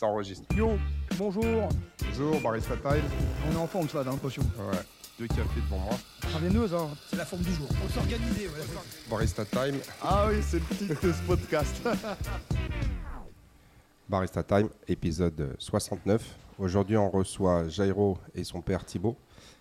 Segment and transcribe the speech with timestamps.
[0.00, 0.46] Ça enregistre.
[0.56, 0.78] Yo,
[1.18, 1.68] bonjour.
[2.06, 3.02] Bonjour, Barista Time.
[3.46, 4.40] On est en forme, ça, dans l'impression.
[4.58, 4.78] Ouais.
[5.18, 5.92] Deux cafés devant moi.
[6.22, 6.88] Travailleuse, hein.
[7.06, 7.68] C'est la forme du jour.
[7.68, 8.64] Faut s'organiser, ouais.
[9.10, 9.76] Barista Time.
[10.02, 11.82] Ah oui, c'est le titre de ce podcast.
[14.08, 16.34] Barista Time, épisode 69.
[16.58, 19.18] Aujourd'hui, on reçoit Jairo et son père Thibaut.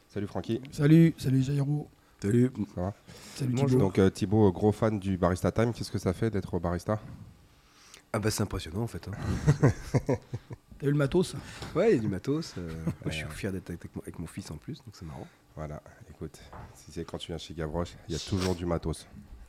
[0.08, 0.62] Salut Francky.
[0.71, 1.90] salut, salut Jairo.
[2.21, 2.50] Salut.
[2.74, 2.94] Ça va?
[3.36, 3.68] Salut Bonjour.
[3.68, 3.82] Thibaut.
[3.82, 5.74] Donc euh, Thibaut, gros fan du Barista Time.
[5.74, 6.98] Qu'est-ce que ça fait d'être barista?
[8.14, 9.07] Ah bah c'est impressionnant en fait.
[9.07, 9.12] hein.
[10.80, 11.36] T'as eu le matos?
[11.76, 12.55] Ouais, il y a du matos.
[12.58, 15.05] euh, moi, je suis fier d'être avec, mon- avec mon fils en plus, donc c'est
[15.05, 15.27] marrant.
[15.55, 16.40] Voilà, écoute,
[16.73, 19.05] si c'est quand tu viens chez Gavroche, il y a toujours du matos.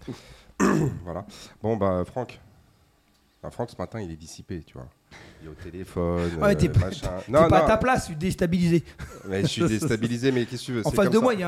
[1.04, 1.24] voilà.
[1.62, 2.40] Bon, bah, Franck.
[3.42, 4.88] Bah, Franck, ce matin, il est dissipé, tu vois.
[5.42, 6.30] Il est au téléphone.
[6.40, 6.90] Ouais, t'es euh, pas-.
[6.90, 8.84] T'es pas à ta place, tu es déstabilisé.
[9.28, 11.20] mais je suis déstabilisé, mais qu'est-ce que tu veux En face de ça.
[11.20, 11.42] moi, il y,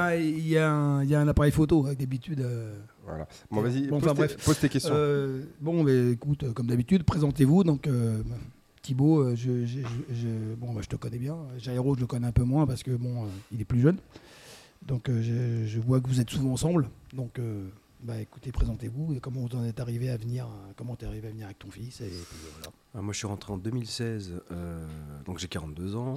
[0.56, 2.40] a un- y, y a appareil photo, avec d'habitude.
[2.40, 2.74] euh,
[3.06, 3.28] Voilà.
[3.50, 4.44] Bon, vas-y, Bon, pose, enfin, tes, bref.
[4.44, 4.94] pose tes questions.
[4.94, 7.64] euh, bon, mais écoute, comme d'habitude, présentez-vous.
[7.64, 8.22] Donc, euh,
[8.80, 11.36] Thibaut, je, je- je- je- bon, bah, je te connais bien.
[11.58, 13.98] Jairo, je le connais un peu moins parce que bon, il est plus jeune.
[14.86, 16.88] Donc, je, vois que vous êtes souvent ensemble.
[17.12, 17.38] Donc,
[18.02, 21.28] bah, écoutez, présentez-vous et comment vous en êtes arrivé à venir, euh, comment t'es arrivé
[21.28, 22.72] à venir avec ton fils et puis, voilà.
[22.94, 24.86] Ah, moi je suis rentré en 2016, euh,
[25.24, 26.16] donc j'ai 42 ans.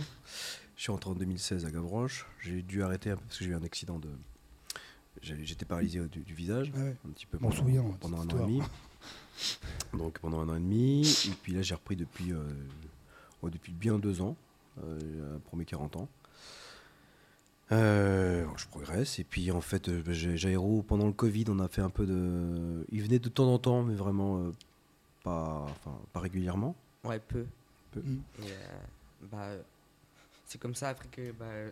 [0.76, 2.26] Je suis rentré en 2016 à Gavroche.
[2.42, 4.10] J'ai dû arrêter un peu parce que j'ai eu un accident de.
[5.22, 6.96] J'étais paralysé du, du visage, ouais.
[7.08, 8.62] un petit peu pendant, souviens, pendant un an et demi.
[9.94, 11.08] Donc pendant un an et demi.
[11.28, 12.44] Et puis là j'ai repris depuis, euh,
[13.42, 14.36] ouais, depuis bien deux ans,
[14.84, 16.10] euh, pour mes 40 ans.
[17.72, 21.68] Euh, je progresse et puis en fait euh, j'ai- Jairo pendant le Covid on a
[21.68, 24.52] fait un peu de il venait de temps en temps mais vraiment euh,
[25.24, 27.46] pas enfin pas régulièrement Ouais, peu.
[27.92, 28.02] Peu.
[28.02, 28.22] Mm.
[28.44, 28.78] Et, euh,
[29.32, 29.48] bah,
[30.46, 31.72] c'est comme ça après que, bah,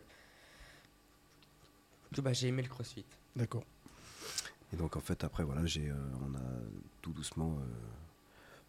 [2.16, 3.06] que bah, j'ai aimé le crossfit.
[3.36, 3.64] D'accord.
[4.74, 5.96] et donc en fait après voilà j'ai euh,
[6.28, 6.42] on a
[7.04, 7.66] tout doucement euh,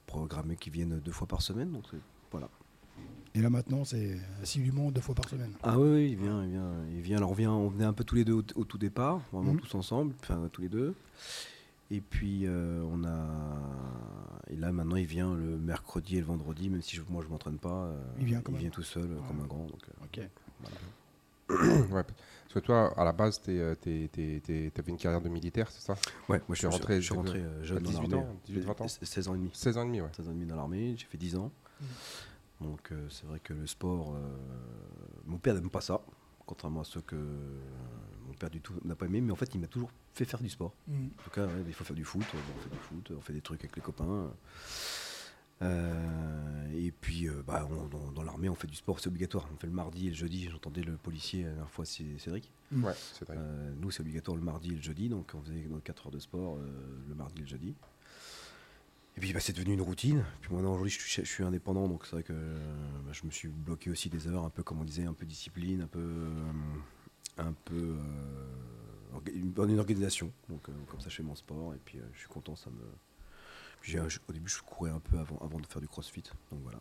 [0.06, 1.84] programmé qu'ils viennent deux fois par semaine donc
[3.36, 5.52] Et là maintenant, c'est assidûment deux fois par semaine.
[5.64, 7.92] ah oui, oui il vient il vient il vient alors on vient on venait un
[7.92, 9.60] peu tous les deux au, au tout départ vraiment Mhm.
[9.60, 10.94] tous ensemble enfin tous les deux
[11.90, 13.18] et puis euh, on a
[14.50, 17.28] et là maintenant il vient le mercredi et le vendredi même si je- moi je
[17.28, 18.70] m'entraîne pas euh, Il vient quand même.
[18.70, 20.28] tout seul comme un grand donc euh, Ok.
[21.90, 25.92] Ouais, parce que toi, à la base, t'es- t'avais une carrière de militaire, c'est ça?
[26.28, 28.60] Ouais moi je Tu suis rentré- je suis rentré jeune dans 18 l'armée ans, 18,
[28.60, 28.86] 20 ans?
[28.88, 30.08] 16 ans et demi 16 ans et demi, ouais.
[30.16, 31.50] 16 ans et demi dans l'armée, j'ai fait 10 ans.
[31.80, 31.86] Mhm.
[32.64, 34.18] Donc euh, c'est vrai que le sport, euh,
[35.26, 36.00] mon père n'aime pas ça,
[36.46, 37.60] contrairement à ceux que euh,
[38.26, 40.40] mon père du tout n'a pas aimé, mais en fait il m'a toujours fait faire
[40.40, 40.74] du sport.
[40.88, 41.06] Mm.
[41.18, 43.32] En tout cas, ouais, il faut faire du foot, on fait du foot, on fait
[43.34, 44.32] des trucs avec les copains.
[45.62, 49.48] Euh, et puis euh, bah, on- dans, dans l'armée on fait du sport, c'est obligatoire.
[49.54, 52.50] On fait le mardi et le jeudi, j'entendais le policier la dernière fois, c'est Cédric.
[52.72, 52.84] Mm.
[52.84, 53.36] Ouais, c'est vrai.
[53.38, 56.12] Euh, nous, c'est obligatoire le mardi et le jeudi, donc on faisait nos 4 heures
[56.12, 56.66] de sport euh,
[57.08, 57.74] le mardi et le jeudi.
[59.16, 60.24] Et puis bah, c'est devenu une routine.
[60.40, 62.58] Puis maintenant, aujourd'hui, je suis, je suis indépendant, donc c'est vrai que euh,
[63.06, 65.24] bah, je me suis bloqué aussi des heures, un peu comme on disait, un peu
[65.26, 66.00] discipline, un peu.
[66.00, 66.52] euh,
[67.38, 67.96] un peu.
[67.98, 70.32] euh, orga- une organisation.
[70.48, 72.70] Donc, euh, comme ça, je fais mon sport, et puis euh, je suis content, ça
[72.70, 72.82] me.
[73.80, 76.80] Puis au début, je courais un peu avant, avant de faire du crossfit, donc voilà.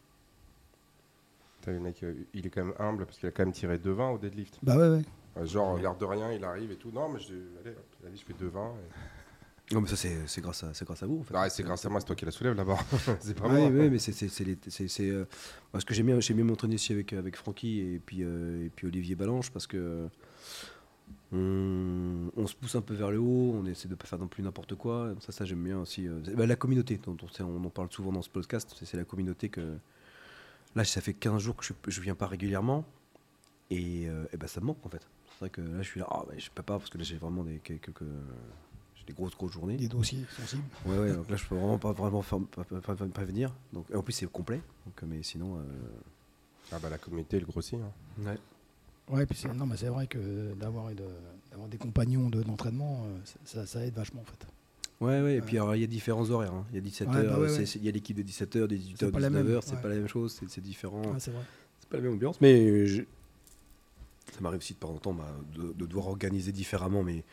[1.62, 3.78] T'as le mec, euh, il est quand même humble parce qu'il a quand même tiré
[3.78, 4.58] 2,20 au deadlift.
[4.64, 5.06] Bah ouais, ouais.
[5.36, 6.92] Ouais, genre, l'air de rien, il arrive et tout.
[6.92, 8.72] Non, mais je, allez, hop, allez, je fais 2,20.
[8.72, 9.23] et-
[9.72, 11.34] Non, mais ça, c'est grâce, à- grâce à vous, en fait.
[11.38, 12.78] Ah, c'est grâce à moi, c'est toi qui la soulève là-bas.
[13.22, 13.70] c'est pas Oui, moi.
[13.70, 15.26] oui, mais c'est euh,
[15.72, 18.88] parce que j'aime bien bien m'entraîner aussi avec avec Francky et puis euh, et puis
[18.88, 20.10] Olivier Balanche parce que
[21.32, 24.28] on, on se pousse un peu vers le haut, on essaie de pas faire non
[24.28, 25.14] plus n'importe quoi.
[25.22, 26.08] Ça, ça j'aime bien aussi.
[26.08, 29.50] euh, bah, la communauté, dont on, en parle souvent dans ce podcast, c'est la communauté
[29.50, 29.78] que
[30.76, 32.86] là ça fait 15 jours que je je viens pas régulièrement
[33.70, 35.08] et, euh, et ben ça me manque en fait.
[35.32, 37.04] C'est vrai que là je suis là, ah, bah, je peux pas parce que là
[37.04, 38.06] j'ai vraiment des quelques j'ai
[39.08, 39.78] des grosses grosses journées.
[39.78, 40.64] Des dossiers sensibles.
[40.86, 43.54] Ouais, ouais, donc là je peux vraiment pas vraiment faire, pas, pas- pas- pas venir.
[43.74, 44.62] Donc, et en plus c'est complet.
[44.86, 45.58] Donc, mais sinon.
[45.58, 45.64] euh,
[46.72, 47.76] Ah bah la communauté, elle grossit.
[47.80, 48.24] hein.
[48.26, 48.38] ouais.
[49.10, 51.04] Ouais, puis c'est, non, mais c'est vrai que d'avoir, et de-
[51.52, 54.48] d'avoir des compagnons de- d'entraînement, euh, ça, ça aide vachement en fait.
[55.02, 56.54] Ouais, ouais, et puis alors, il y a différents horaires.
[56.54, 56.66] hein.
[56.72, 57.66] Il y a 17 Ouais, heures, bah ouais, c'est- ouais.
[57.66, 59.76] c'est- il y a l'équipe de 17h, des 18h, C'est pas la même, 19h, c'est
[59.76, 59.82] ouais.
[59.82, 61.02] pas la même chose, c'est- c'est différent.
[61.04, 61.44] Ouais, c'est vrai.
[61.82, 63.04] C'est pas la même ambiance, mais je-
[64.32, 67.24] ça m'arrive aussi de temps en temps bah, de, de devoir organiser différemment mais,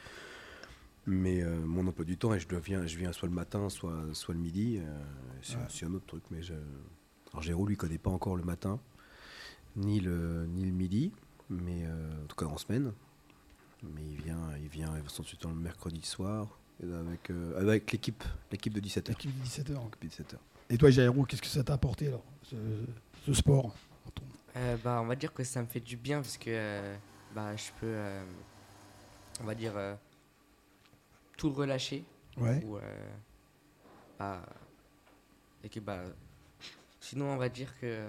[1.11, 3.69] mais euh, mon emploi du temps et je, dois- viens, je viens soit le matin,
[3.69, 4.79] soit, soit le midi.
[4.81, 4.99] euh,
[5.43, 5.91] c'est Ouais.
[5.91, 6.23] un autre truc.
[6.31, 6.55] Mais je...
[7.33, 8.79] Alors Géraud, lui, connaît pas encore le matin,
[9.77, 11.13] ni le, ni le midi,
[11.49, 12.93] mais euh, en tout cas en semaine.
[13.83, 18.23] Mais il vient, il vient ensuite le mercredi soir avec, euh, avec l'équipe,
[18.53, 19.09] l'équipe de 17h.
[19.09, 19.79] L'équipe de 17h.
[20.03, 20.35] 17h.
[20.69, 22.57] Et toi, Jairo, qu'est-ce que ça t'a apporté alors, ce,
[23.25, 23.75] ce sport
[24.57, 26.97] Euh, bah, on va dire que ça me fait du bien parce que euh,
[27.35, 28.23] bah, je peux, euh,
[29.41, 29.95] on va dire, euh,
[31.41, 32.05] tout relâcher.
[32.37, 32.63] Ouais.
[32.65, 33.11] Ou, euh,
[34.19, 34.45] bah,
[35.65, 36.03] et que, bah,
[37.01, 38.07] sinon, on va dire que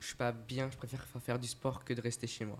[0.00, 2.58] je suis pas bien, je préfère fa- faire du sport que de rester chez moi.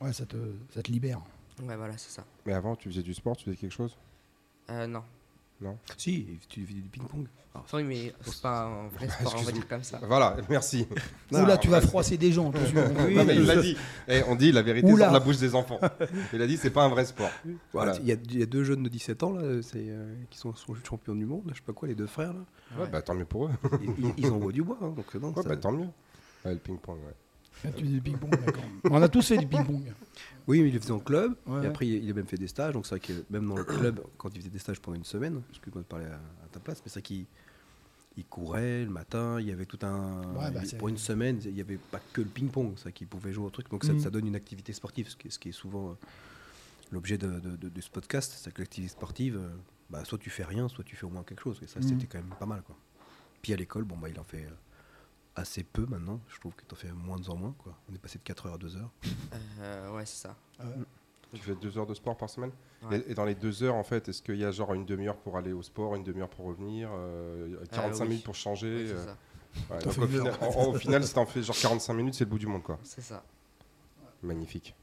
[0.00, 0.36] Ouais, ça te,
[0.72, 1.20] ça te libère.
[1.62, 2.24] Ouais, voilà, c'est ça.
[2.46, 3.96] Mais avant, tu faisais du sport, tu faisais quelque chose?
[4.70, 5.04] Euh, non.
[5.96, 7.26] Si, tu fais du ping-pong.
[7.54, 9.52] Ah, Enfin, oui, mais c'est pas un vrai sport, on va Excuse-moi.
[9.52, 10.00] dire comme ça.
[10.06, 10.86] Voilà, merci.
[11.30, 12.50] Oula, tu vas froisser des gens.
[13.06, 13.76] Oui, Non, mais il l'a dit.
[14.08, 15.04] Eh, on dit la vérité Oula.
[15.04, 15.78] sort de la bouche des enfants.
[16.32, 17.30] Il a dit c'est pas un vrai sport.
[17.72, 17.96] Voilà.
[18.00, 20.52] Il, y a, il y a deux jeunes de 17 ans là, euh, qui sont,
[20.54, 22.40] sont champions du monde, je sais pas quoi, les deux frères là.
[22.76, 22.88] Ouais, Ouais.
[22.90, 23.50] bah tant mieux pour eux.
[23.82, 25.86] Ils, ils- ils envoient du bois, hein, donc non, Ouais, ça- bah tant mieux.
[26.44, 27.14] Ouais, le ping-pong, ouais.
[27.64, 28.64] Ah, tu du ping-pong, d'accord.
[28.90, 29.92] On a tous fait du ping-pong.
[30.46, 31.64] Oui, mais il le faisait en club, Ouais.
[31.64, 33.64] et après il, a même fait des stages, donc c'est vrai que même dans le
[33.64, 36.60] club, quand il faisait des stages pendant une semaine, excuse-moi de parler à, à ta
[36.60, 37.26] place, mais c'est vrai qu'il
[38.16, 40.22] il courait le matin, il y avait tout un...
[40.34, 43.06] Ouais, bah, pour une semaine, il n'y avait pas que le ping-pong, c'est vrai qu'il
[43.08, 44.00] pouvait jouer au truc, donc ça, Mhm.
[44.00, 45.94] ça donne une activité sportive, ce qui est, ce qui est souvent euh,
[46.92, 49.48] l'objet de, de- de- de ce podcast, c'est que l'activité sportive, euh,
[49.90, 51.88] bah, soit tu fais rien, soit tu fais au moins quelque chose, et ça Mhm.
[51.88, 52.62] c'était quand même pas mal.
[52.62, 52.76] Quoi.
[53.42, 54.44] Puis à l'école, bon, bah, il en fait...
[54.44, 54.50] euh,
[55.36, 57.54] assez peu maintenant, je trouve que tu en fais moins en moins.
[57.58, 57.74] Quoi.
[57.90, 58.90] On est passé de 4 heures à 2 heures.
[59.60, 60.36] Euh, ouais, c'est ça.
[61.32, 62.52] Tu fais deux heures de sport par semaine?
[62.88, 62.98] Ouais.
[63.00, 65.16] et, et dans les deux heures, en fait, est-ce qu'il y a genre une demi-heure
[65.16, 68.08] pour aller au sport, une demi-heure pour revenir, euh, 45 oui.
[68.10, 69.16] minutes pour changer euh, ça.
[69.70, 71.92] ouais, T'en donc fais au, final, en- en- au final, si t'en fais genre 45
[71.94, 72.78] minutes, c'est le bout du monde, quoi.
[72.84, 73.24] C'est ça.
[74.22, 74.74] Magnifique.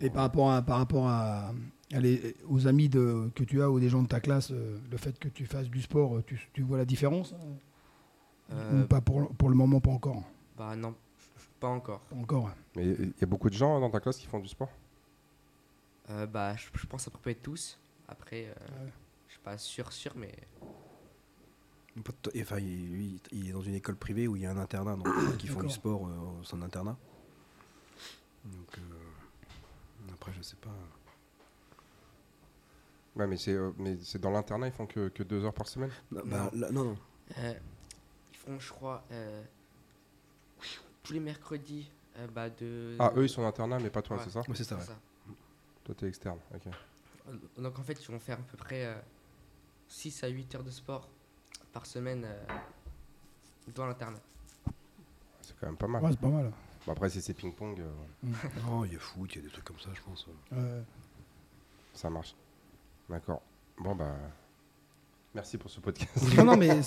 [0.00, 1.52] Et par rapport à, par rapport à,
[1.92, 4.78] à les- aux amis de, que tu as ou des gens de ta classe, euh,
[4.90, 7.34] le fait que tu fasses du sport, euh, tu, tu vois la différence?
[7.34, 7.54] hein Euh,
[8.50, 10.22] Ou pas pour, pour le moment, pas encore.
[10.56, 10.94] Bah non,
[11.60, 12.00] pas encore.
[12.00, 12.50] Pas encore.
[12.76, 14.70] Mais il y a beaucoup de gens dans ta classe qui font du sport?
[16.10, 17.78] Euh, bah, je, je pense à peu près tous.
[18.08, 18.90] Après, euh, Ouais.
[19.28, 20.32] je suis pas sûr, sûr, mais
[22.40, 24.96] Enfin, il, lui, il est dans une école privée où il y a un internat,
[24.96, 25.06] donc
[25.38, 26.96] qui font du sport euh, au sein d'internat.
[28.44, 30.70] Donc euh, après, je sais pas.
[33.16, 35.66] Ouais, mais c'est euh, mais c'est dans l'internat, ils font que, que deux heures par
[35.66, 35.90] semaine?
[36.12, 36.96] Non, bah, là, non, non.
[38.50, 39.42] Font, je crois, euh,
[41.02, 42.96] tous les mercredis, euh, bah, de.
[42.98, 44.22] Ah, eux, ils sont en internat, mais pas toi, Ouais.
[44.24, 44.76] c'est ça Ouais, c'est ça.
[44.80, 44.96] c'est ouais.
[44.96, 45.34] ça.
[45.84, 46.62] Toi, t'es externe, ok.
[47.28, 47.32] Euh,
[47.62, 48.94] Donc en fait, ils vont faire à peu près euh,
[49.88, 51.08] 6 à 8 heures de sport
[51.72, 52.44] par semaine euh,
[53.74, 54.20] dans l'internat.
[55.42, 56.02] C'est quand même pas mal.
[56.02, 56.52] Ouais, c'est pas mal.
[56.86, 57.92] Bon, après, si c'est ping-pong, euh,
[58.66, 60.26] Non, il y a foot, il y a des trucs comme ça, je pense.
[60.52, 60.82] Euh,
[61.94, 62.34] ça marche.
[63.08, 63.42] D'accord.
[63.78, 64.16] Bon, bah.
[65.34, 66.10] Merci pour ce podcast.
[66.36, 66.82] non, non, mais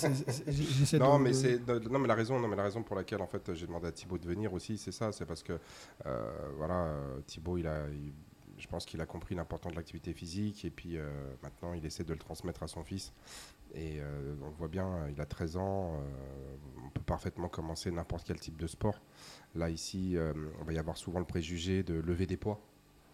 [0.48, 2.82] j'essaie Non, de- mais de- c'est non, non, mais la raison, non, mais la raison
[2.82, 5.42] pour laquelle en fait j'ai demandé à Thibaut de venir aussi, c'est ça, c'est parce
[5.42, 5.58] que
[6.04, 6.94] euh, voilà,
[7.26, 8.12] Thibaut, il a, il-
[8.58, 11.08] je pense qu'il a compris l'importance de l'activité physique et puis euh,
[11.42, 13.12] maintenant il essaie de le transmettre à son fils.
[13.74, 15.94] Et euh, on le voit bien, il a 13 ans,
[16.84, 19.00] on peut parfaitement commencer n'importe quel type de sport.
[19.56, 20.16] Là ici,
[20.60, 22.60] on va y avoir souvent le préjugé de lever des poids.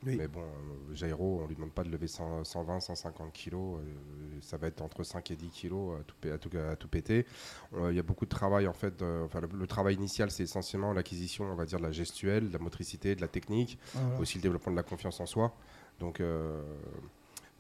[0.07, 0.17] Oui.
[0.17, 3.79] Mais bon, euh, Jairo, on lui demande pas de lever 100, 120, 150 kilos.
[3.81, 6.75] euh, ça va être entre 5 et 10 kilos à tout, pé- à tout, à
[6.77, 7.27] tout péter.
[7.75, 9.03] Euh, Il y a beaucoup de travail en fait.
[9.03, 12.49] euh, enfin, le, le travail initial, c'est essentiellement l'acquisition, on va dire, de la gestuelle,
[12.49, 14.21] de la motricité, de la technique, Voilà.
[14.21, 15.55] aussi le développement de la confiance en soi.
[15.99, 16.63] Donc, euh,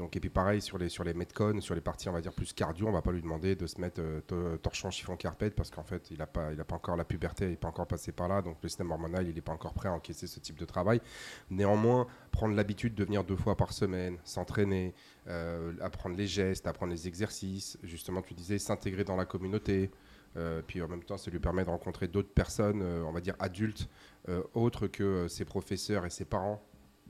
[0.00, 1.04] donc et puis pareil sur les sur
[1.60, 3.78] sur les parties, on va dire plus cardio, on va pas lui demander de se
[3.78, 7.44] mettre euh, to- torchon chiffon carpette parce qu'en fait, il a pas encore la puberté,
[7.44, 9.74] il n'est pas encore passé par là, donc le système hormonal, il n'est pas encore
[9.74, 11.02] prêt à encaisser ce type de travail.
[11.50, 14.94] Néanmoins, prendre l'habitude de venir deux fois par semaine, s'entraîner,
[15.28, 19.90] euh, apprendre les gestes, apprendre les exercices, justement, tu disais s'intégrer dans la communauté.
[20.36, 23.34] euh, puis en même temps, ça lui permet de rencontrer d'autres personnes, on va dire
[23.38, 23.88] adultes,
[24.54, 26.62] autres que ses professeurs et ses parents.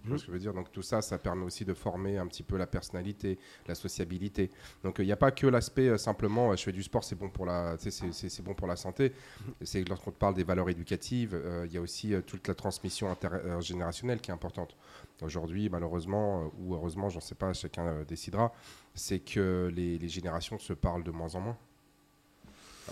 [0.04, 2.56] Vois ce que dire Donc tout ça, ça permet aussi de former un petit peu
[2.56, 4.50] la personnalité, la sociabilité.
[4.82, 7.16] Donc il n'y a pas que l'aspect euh, simplement, euh, je fais du sport, c'est
[7.16, 7.76] bon pour la,
[8.42, 9.12] bon pour la santé.
[9.62, 13.10] C'est lorsqu'on parle des valeurs éducatives, euh, il y a aussi euh, toute la transmission
[13.10, 14.76] intergénérationnelle qui est importante.
[15.22, 18.52] Aujourd'hui, malheureusement, euh, ou heureusement, j'en sais pas, chacun euh, décidera,
[18.94, 21.58] c'est que les générations se parlent de moins en moins.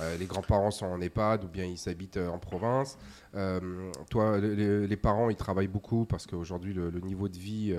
[0.01, 2.99] Euh, les grands-parents sont en EHPAD ou bien ils s'habitent euh, en province.
[3.35, 7.75] Euh, toi, les- parents, ils travaillent beaucoup parce qu'aujourd'hui, le, le niveau de vie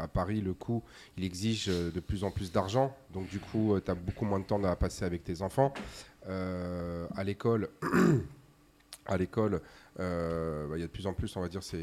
[0.00, 0.82] à Paris, le coût,
[1.16, 2.94] il exige de plus en plus d'argent.
[3.12, 5.72] Donc, du coup, tu as beaucoup moins de temps à passer avec tes enfants.
[6.28, 7.68] À l'école,
[9.06, 9.60] à l'école,
[9.98, 11.78] bah, il y a de plus en plus, on va dire, c'est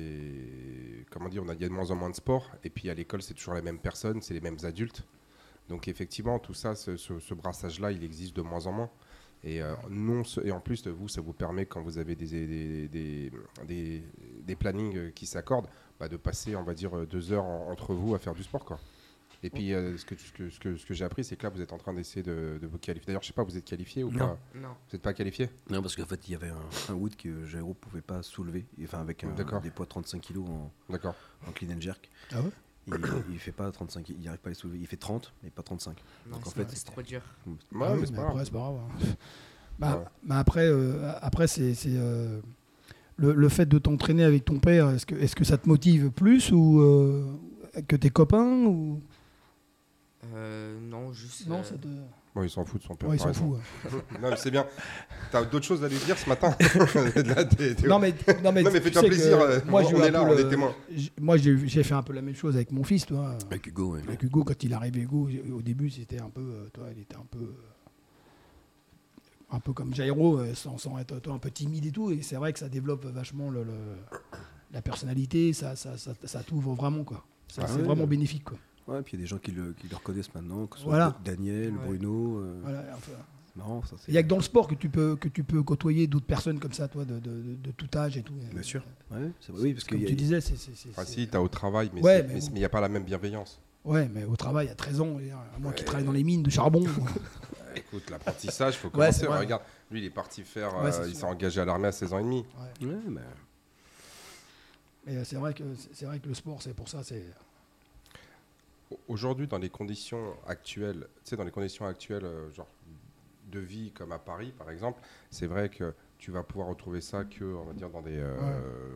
[1.10, 2.52] comment dire, on il y a de moins en moins de sport.
[2.64, 5.04] Et puis à l'école, c'est toujours les mêmes personnes, c'est les mêmes adultes.
[5.70, 8.90] Donc effectivement, tout ça, ce brassage-là, il existe de moins en moins.
[9.44, 12.88] Et, euh, non, et en plus, vous, ça vous permet, quand vous avez des, des,
[12.90, 13.32] des,
[13.68, 14.04] des-
[14.44, 15.70] des plannings euh, qui s'accordent,
[16.00, 18.44] bah, de passer, on va dire, euh, deux heures en- entre vous à faire du
[18.44, 18.66] sport.
[18.66, 18.80] Quoi.
[19.42, 21.44] Et puis, euh, ce que, ce que, ce que, ce que j'ai appris, c'est que
[21.44, 23.06] là, vous êtes en train d'essayer de, de vous qualifier.
[23.08, 24.20] D'ailleurs, je sais pas, vous êtes qualifié ou Non.
[24.20, 24.38] pas?
[24.56, 24.68] Non.
[24.68, 25.50] Vous n'êtes pas qualifié?
[25.70, 28.66] Non, parce qu'en fait, il y avait un, un wood que Jairo pouvait pas soulever,
[28.84, 29.32] enfin avec un-
[29.62, 32.10] des poids de 35 kg en, en clean and jerk.
[32.34, 32.50] Ah ouais?
[32.88, 32.96] Il,
[33.32, 34.80] il fait pas 35, il arrive pas à les soulever.
[34.80, 35.96] Il fait 30, mais pas 35.
[36.28, 37.22] Non, Donc, en c'est fait, c'est trop dur.
[37.46, 38.30] Ouais, Ah oui, mais c'est pas grave.
[38.32, 38.76] après, c'est pas grave.
[38.76, 39.06] hein.
[39.78, 40.06] Bah, Ouais.
[40.24, 42.42] bah après, euh, après c'est c'est, euh,
[43.16, 44.90] le, le fait de t'entraîner avec ton père.
[44.90, 47.26] Est-ce que, est que ça te motive plus ou euh,
[47.88, 49.02] que tes copains ou?
[50.34, 51.48] Euh, non, juste.
[51.48, 51.88] non euh, ça te...
[52.36, 53.10] Bon, il s'en fout de son père.
[53.10, 53.48] Ouais, il s'en fout.
[53.54, 53.90] ouais.
[54.22, 54.66] Non, mais c'est bien.
[55.32, 56.56] T'as d'autres choses à lui dire ce matin
[57.26, 60.04] Là, t'es- t'es- Non mais non mais, Non, mais fais-toi plaisir, euh, Moi j'ai on
[60.04, 60.76] est là, on est témoins.
[61.20, 63.36] Moi j'ai j'ai fait un peu la même chose avec mon fils, toi.
[63.50, 64.02] Avec Hugo, ouais.
[64.08, 67.16] Avec Hugo, quand il arrivait, Hugo, au début, c'était un peu, euh, toi, il était
[67.16, 67.54] un peu, euh,
[69.52, 72.12] un peu comme Jairo, sans, sans être toi, un peu timide et tout.
[72.12, 73.74] Et c'est vrai que ça développe vachement le, le-
[74.72, 77.26] la personnalité, ça, ça, ça, ça t'ouvre vraiment, quoi.
[77.48, 78.58] Ça, Ah c'est vraiment bénéfique, quoi.
[78.90, 80.84] Ouais, puis il y a des gens qui le, qui le reconnaissent maintenant, que ce
[80.84, 81.18] soit Voilà.
[81.24, 81.86] Daniel, Ouais.
[81.86, 82.40] Bruno.
[82.40, 83.12] euh, Voilà, enfin,
[83.56, 83.96] marrant, ça.
[84.08, 86.26] Il n'y a que dans le sport que tu peux, que tu peux côtoyer d'autres
[86.26, 88.34] personnes comme ça, toi, de, de, de- de tout âge et tout.
[88.34, 88.84] Bien sûr.
[89.12, 89.32] Ouais, vrai,
[89.62, 90.56] oui, parce que Comme y a- tu disais, c'est.
[90.90, 93.04] Enfin, si, t'as au travail, mais Ouais, mais mais il n'y a pas la même
[93.04, 93.60] bienveillance.
[93.86, 96.50] Ouais, mais au travail, à 13 ans, dire, moi qui travaille dans les mines de
[96.50, 96.84] charbon.
[97.76, 99.28] Écoute, l'apprentissage, faut Ouais, commencer.
[99.28, 100.76] Regarde, lui, il est parti faire.
[100.82, 102.44] Ouais, euh, il s'est engagé à l'armée à 16 ans et demi.
[102.82, 102.88] Ouais.
[102.88, 102.96] Ouais,
[105.06, 107.24] Mais euh, c'est vrai que c'est vrai que le sport, c'est pour ça, c'est.
[109.08, 112.68] Aujourd'hui, dans les conditions actuelles, tu sais, dans les conditions actuelles, euh, genre
[113.52, 117.24] de vie comme à Paris, par exemple, c'est vrai que tu vas pouvoir retrouver ça
[117.24, 118.36] que, on va dire, dans des, euh,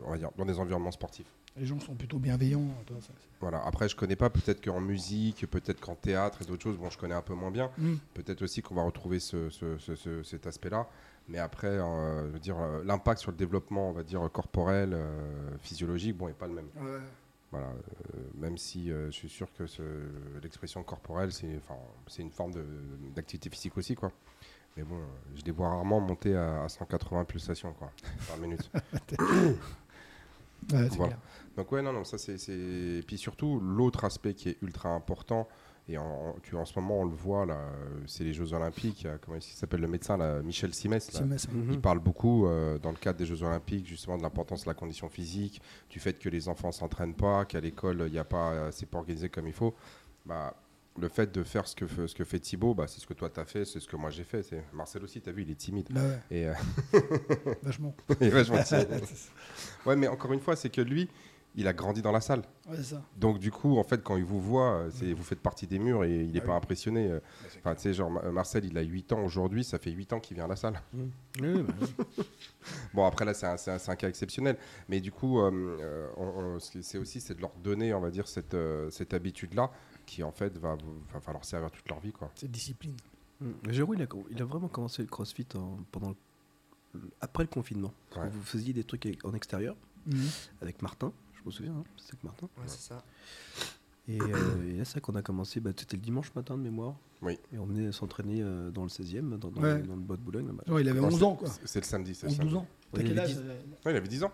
[0.06, 1.28] on va dire, dans des environnements sportifs.
[1.56, 2.66] Les gens sont plutôt bienveillants.
[2.88, 3.64] toi, ça, c'est- Voilà.
[3.66, 6.98] Après, je connais pas, peut-être qu'en musique, peut-être qu'en théâtre et d'autres choses, bon, je
[6.98, 7.70] connais un peu moins bien.
[7.78, 7.94] Mm.
[8.16, 10.88] Peut-être aussi qu'on va retrouver ce, ce- ce- ce- cet aspect-là.
[11.28, 14.94] Mais après, euh, je veux dire, euh, l'impact sur le développement, on va dire, corporel,
[14.94, 16.68] euh, physiologique, bon, n'est pas le même.
[17.54, 19.64] Voilà, euh, même si euh, je suis sûr que
[20.42, 21.78] l'expression corporelle, c'est enfin,
[22.18, 22.52] une forme
[23.16, 23.94] d'activité physique aussi.
[23.94, 24.12] Quoi.
[24.76, 25.00] Mais bon,
[25.36, 27.92] je les vois rarement monter à, à 180 pulsations quoi,
[28.28, 28.72] par minute.
[30.72, 31.18] Ouais, c'est Voilà.
[31.58, 32.38] Donc ouais, non, non, ça c'est...
[32.38, 35.48] c'est- Et puis surtout, l'autre aspect qui est ultra important,
[35.90, 39.06] et en, tu, en ce moment on le voit, là, euh, c'est les Jeux Olympiques,
[39.06, 41.20] a- comment il s'appelle le médecin, là, Michel Simès, là,
[41.74, 44.74] il parle beaucoup euh, dans le cadre des Jeux Olympiques justement de l'importance de la
[44.74, 48.52] condition physique, du fait que les enfants s'entraînent pas, qu'à l'école il y a pas,
[48.52, 49.74] euh, c'est pas organisé comme il faut.
[50.26, 50.56] Bah,
[51.00, 53.28] le fait de faire ce que, ce que fait Thibaut, bah, c'est ce que toi
[53.28, 54.44] tu as fait, c'est ce que moi j'ai fait.
[54.44, 55.88] C'est Marcel aussi, tu as vu, il est timide.
[55.90, 56.54] Bah ouais, Et, euh,
[57.64, 57.96] vachement
[58.64, 59.02] timide.
[59.86, 61.10] ouais, mais encore une fois, c'est que lui,
[61.56, 62.40] il a grandi dans la salle.
[62.68, 63.02] Ouais, c'est ça.
[63.18, 65.78] Donc du coup, en fait, quand il vous voit, euh, c'est, vous faites partie des
[65.80, 66.58] murs et il n'est Ah pas oui.
[66.58, 67.08] impressionné.
[67.12, 67.20] euh.
[67.60, 70.20] Enfin, tu sais, genre Ma- Marcel, il a 8 ans aujourd'hui, ça fait 8 ans
[70.20, 70.82] qu'il vient à la salle.
[70.96, 71.74] ouais, bah,
[72.94, 74.58] Bon, après là, c'est un, c'est un- c'est un cas exceptionnel.
[74.90, 76.24] Mais du coup, euh, on-
[76.56, 79.14] on- ce qui- c'est aussi c'est de leur donner, on va dire, cette, euh, cette
[79.14, 79.72] habitude-là
[80.06, 80.76] qui, en fait, va,
[81.14, 82.12] va, va leur servir toute leur vie.
[82.12, 82.32] Quoi.
[82.36, 82.96] C'est discipline.
[83.42, 83.52] Mm.
[83.70, 86.10] Jérôme, il a, il a vraiment commencé le crossfit en- pendant
[86.94, 87.94] le- après le confinement.
[88.16, 88.30] Ouais.
[88.30, 90.28] Vous faisiez des trucs en extérieur Mhm.
[90.62, 91.12] avec Martin,
[91.46, 92.46] me souviens, hein, c'était avec Martin.
[92.58, 93.04] Ouais, c'est ça.
[94.08, 96.96] Et, euh, et là, c'est qu'on a commencé, bah, c'était le dimanche matin de mémoire.
[97.22, 97.40] Oui.
[97.54, 99.78] Et on venait s'entraîner euh, dans le 16e, dans, dans, Ouais.
[99.80, 100.48] le- dans le bois de Boulogne.
[100.48, 100.64] là-bas.
[100.74, 101.48] Ouais, il avait Non, 11 c'est- ans, quoi.
[101.50, 102.14] c'est- C'est le samedi.
[102.14, 102.56] c'est le 11-12 samedi.
[102.58, 102.68] ans.
[102.92, 103.42] T'as Ouais, il quel avait âge 10.
[103.46, 104.32] euh, Ouais, il avait 10 ans.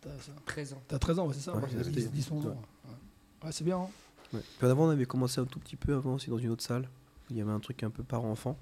[0.00, 0.82] T'as ça 13 ans.
[0.86, 2.50] T'as 13 ans, ouais, c'est ça Ouais, ouais, il avait 10, 10, 10, 11 ans.
[2.50, 2.54] ouais.
[2.90, 3.78] Ouais, Ouais, c'est bien.
[3.78, 3.88] hein.
[4.32, 4.40] Ouais.
[4.58, 6.88] Puis avant, on avait commencé un tout petit peu avant aussi dans une autre salle.
[7.30, 8.56] Il y avait un truc un peu parent-enfant.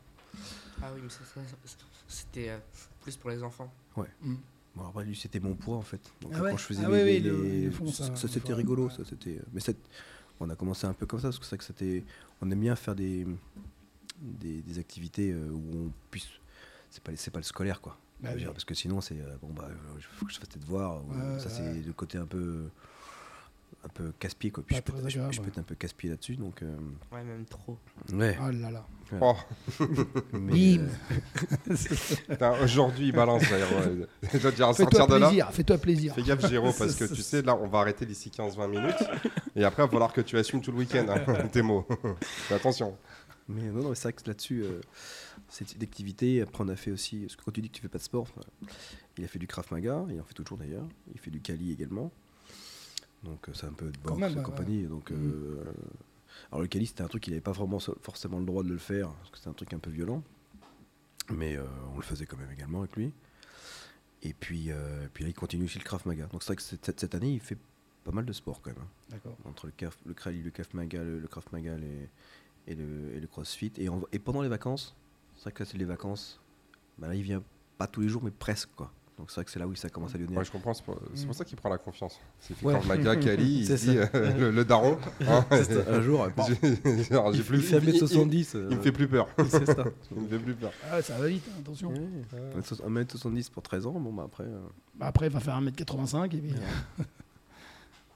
[0.83, 1.77] Ah oui, mais ça, ça, ça,
[2.09, 2.59] c'était euh,
[3.03, 3.71] plus pour les enfants.
[4.23, 4.39] Mhm.
[4.75, 6.01] Bon, après, lui, c'était mon poids en fait.
[6.21, 6.95] Donc, Ah euh, ouais quand je faisais Ah les.
[6.95, 8.87] oui, oui, les- le- ils font ça, ça, ça, c'était fois, rigolo.
[8.87, 8.95] ouais.
[8.97, 9.39] Ça, c'était...
[9.53, 9.61] Mais
[10.41, 12.05] on a commencé un peu comme ça parce que c'est vrai que c'était.
[12.41, 13.27] On aime bien faire des,
[14.21, 16.27] des, des activités euh, où on puisse.
[16.91, 17.97] C'est pas, c'est pas le scolaire quoi.
[18.21, 18.45] Bah oui.
[18.47, 19.21] parce que sinon, c'est.
[19.21, 21.05] euh, Bon, bah, il faut que je fasse tes devoirs.
[21.07, 22.65] Ouais, ça, c'est le côté un peu.
[23.85, 24.63] Un peu casse-pied quoi.
[24.65, 26.37] Puis je peux, je, peux être un peu casse-pied là-dessus.
[26.37, 26.63] Donc.
[26.63, 26.77] euh,
[27.13, 27.77] Ouais, même trop.
[28.13, 28.39] Ouais.
[28.41, 28.87] Oh là là.
[29.21, 29.35] Oh,
[30.33, 30.87] mais, Bim
[31.69, 31.75] euh,
[32.29, 33.43] putain, aujourd'hui, il balance.
[33.51, 34.07] d'ailleurs, ouais.
[34.33, 35.27] Je dois dire, à Fais-toi sortir de là.
[35.27, 36.15] plaisir, fais-toi plaisir.
[36.15, 39.05] Fais gaffe, Géraud, parce que tu sais, là, on va arrêter d'ici 15-20 minutes.
[39.57, 41.87] Et après, il va falloir que tu assumes tout le week-end hein, tes mots.
[42.21, 42.97] Fais attention.
[43.49, 44.81] Mais non, non, c'est vrai que là-dessus, euh,
[45.49, 46.41] c'est une activité.
[46.41, 47.19] Après, on a fait aussi.
[47.23, 48.67] Parce que quand tu dis que tu fais pas de sport, euh,
[49.19, 50.87] il a fait du Krav Maga, il en fait toujours d'ailleurs.
[51.13, 52.11] Il fait du Kali également.
[53.25, 54.83] Donc, euh, c'est un peu de boxe même, et ouais, compagnie.
[54.85, 55.19] Donc, Mhm.
[55.33, 55.65] euh,
[56.51, 58.79] alors, le Kali, c'était un truc qu'il n'avait pas vraiment forcément le droit de le
[58.79, 60.23] faire, parce que c'était un truc un peu violent.
[61.31, 63.13] Mais euh, on le faisait quand même également avec lui.
[64.23, 66.27] Et puis, euh, puis là, il continue aussi le Krav Maga.
[66.27, 67.59] Donc, c'est vrai que cette, cette année, il fait
[68.05, 68.81] pas mal de sport quand même.
[68.83, 69.37] hein D'accord.
[69.45, 72.09] entre le Krav, le Krav, le Krav Maga, le, le Krav Maga les-
[72.67, 73.73] et, le, et le CrossFit.
[73.77, 74.97] Et, en- et pendant les vacances,
[75.37, 76.41] c'est vrai que là, c'est les vacances,
[76.99, 77.43] bah là, il vient
[77.79, 78.93] pas tous les jours, mais presque, quoi.
[79.23, 80.37] Donc c'est vrai que c'est là où ça commence à lui donner.
[80.39, 80.75] Ouais, je comprends.
[80.75, 82.19] C'est pour, c'est pour ça qu'il prend la confiance.
[82.41, 82.75] C'est Ouais.
[82.75, 84.99] quand Maga, Kali, il dit euh, le, le daron.
[85.29, 85.47] hein,
[85.89, 86.43] un jour, bon,
[86.85, 88.57] j'ai genre, j'ai il, plus il fait il- il- 1m70.
[88.69, 89.29] Il, me fait plus peur.
[89.49, 89.85] C'est ça.
[90.17, 90.73] Il me fait plus peur.
[90.91, 91.91] Ah, ça va vite, hein, attention.
[91.91, 92.01] Ouais.
[92.61, 94.43] 1m70 pour 13 ans, bon bah après.
[94.43, 94.59] euh,
[94.97, 97.05] Bah, après, il va faire 1m85 et puis euh,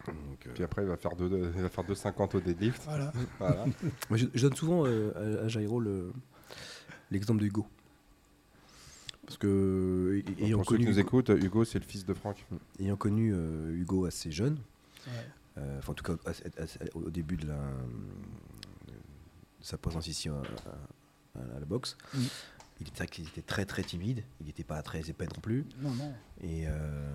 [0.09, 2.83] donc, euh, Puis après, il va faire 2 il va faire 2,50 au deadlift.
[2.85, 3.13] voilà.
[3.39, 3.65] Voilà.
[4.11, 6.13] moi, je, je donne souvent euh, à, à Jairo le-
[7.11, 7.65] l'exemple de Hugo.
[9.27, 12.47] Parce que ayant pour ceux qui connu, nous écoutent, Hugo, c'est le fils de Franck.
[12.79, 14.57] ayant connu euh, Hugo assez jeune,
[15.07, 15.13] Ouais.
[15.59, 17.57] euh, enfin, en tout cas assez- assez- au début de, la,
[18.89, 18.95] de
[19.61, 22.19] sa présence ici à, à- à la boxe, Mm.
[22.81, 25.65] il était, il était très très timide, il n'était pas très épais non plus.
[25.83, 26.13] Non, non.
[26.43, 27.13] Et, euh,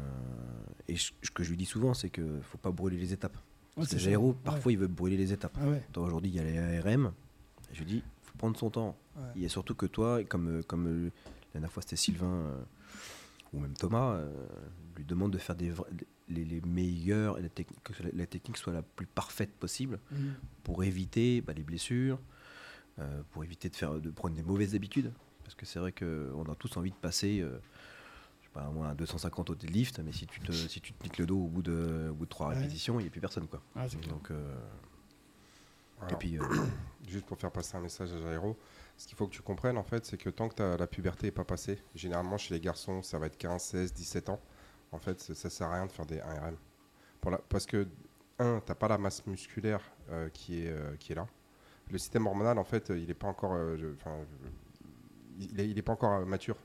[0.89, 3.13] et ce ce que je lui dis souvent, c'est qu'il ne faut pas brûler les
[3.13, 3.37] étapes.
[3.77, 5.57] Ouais, les parfois, ils veulent brûler les étapes.
[5.57, 7.13] Ah Aujourd'hui, il y a les ARM.
[7.71, 8.97] Je lui dis, il faut prendre son temps.
[9.15, 9.23] Ouais.
[9.37, 11.09] Il y a surtout que toi, comme, euh, comme euh,
[11.53, 12.61] la dernière fois c'était Sylvain euh,
[13.53, 14.31] ou même Thomas, euh,
[14.95, 15.85] lui demande de faire des, vra-
[16.29, 19.99] les, les meilleurs, et la technique, que la, la technique soit la plus parfaite possible
[20.11, 20.33] Mhm.
[20.63, 22.19] pour éviter bah, les blessures,
[22.99, 25.11] euh, pour éviter de, faire, de prendre des mauvaises habitudes.
[25.43, 27.59] Parce que c'est vrai qu'on a tous envie de passer, euh,
[28.41, 31.03] je sais pas, moi, un 250 au deadlift, mais si tu te, si tu te
[31.03, 32.55] niques le dos au bout de, au bout de trois Ouais.
[32.55, 33.47] répétitions, il n'y a plus personne.
[33.47, 33.61] Quoi.
[33.75, 33.85] Ah.
[34.07, 34.55] Donc, euh,
[36.09, 36.41] et puis, euh,
[37.07, 38.57] Juste pour faire passer un message à Jairo,
[39.01, 41.25] ce qu'il faut que tu comprennes en fait, c'est que tant que t'as- la puberté
[41.27, 44.39] n'est pas passée, généralement chez les garçons, ça va être 15, 16, 17 ans.
[44.91, 46.55] En fait, ça, ça sert à rien de faire des 1RM.
[47.19, 47.87] Pour la, parce que,
[48.37, 49.81] un, t'as pas la masse musculaire
[50.11, 51.27] euh, qui, est, euh, qui est là.
[51.89, 53.87] Le système hormonal, en fait, il n'est pas encore, euh, je-
[55.39, 56.57] il est, il est pas encore mature.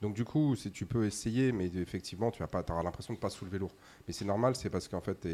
[0.00, 3.18] Donc du coup, si tu peux essayer, mais effectivement, tu vas pas, auras l'impression de
[3.18, 3.72] pas soulever lourd.
[4.06, 5.28] Mais c'est normal, c'est parce qu'en fait, tu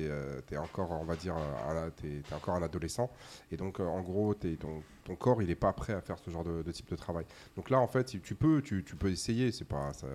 [0.54, 1.90] es, encore, on va dire, euh,
[2.32, 3.10] un- encore un adolescent.
[3.52, 6.18] Et donc, euh, en gros, t'es- ton, ton corps, il n'est pas prêt à faire
[6.18, 7.26] ce genre de, type de travail.
[7.54, 10.06] Donc là, en fait, tu peux, tu, tu peux essayer, c'est pas, ça-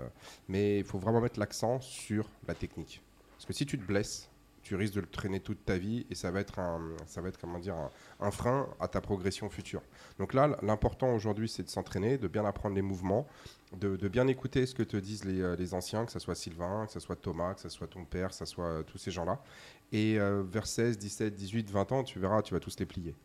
[0.50, 3.02] mais il faut vraiment mettre l'accent sur la technique.
[3.38, 4.30] Parce que si tu te blesses,
[4.62, 7.30] tu risques de le traîner toute ta vie et ça va être un, ça va
[7.30, 7.76] être comment dire,
[8.20, 9.82] un, frein à ta progression future.
[10.20, 13.28] Donc là, l'important aujourd'hui, c'est de s'entraîner, de bien apprendre les mouvements,
[13.74, 16.92] de, bien écouter ce que te disent les, euh, anciens, que ce soit Sylvain, que
[16.92, 19.42] ce soit Thomas, que ce soit ton père, que ce soit euh, tous ces gens-là.
[19.92, 23.16] Et euh, vers 16, 17, 18, 20 ans, tu verras, tu vas tous les plier.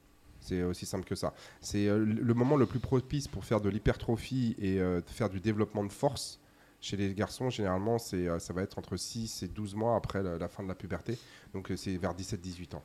[0.41, 1.35] C'est aussi simple que ça.
[1.61, 5.91] C'est le moment le plus propice pour faire de l'hypertrophie et faire du développement de
[5.91, 6.39] force.
[6.81, 10.23] Chez les garçons, généralement, c'est, euh, ça va être entre 6 et 12 mois après
[10.23, 11.19] la, la fin de la puberté.
[11.53, 12.83] Donc, euh, c'est vers 17-18 ans.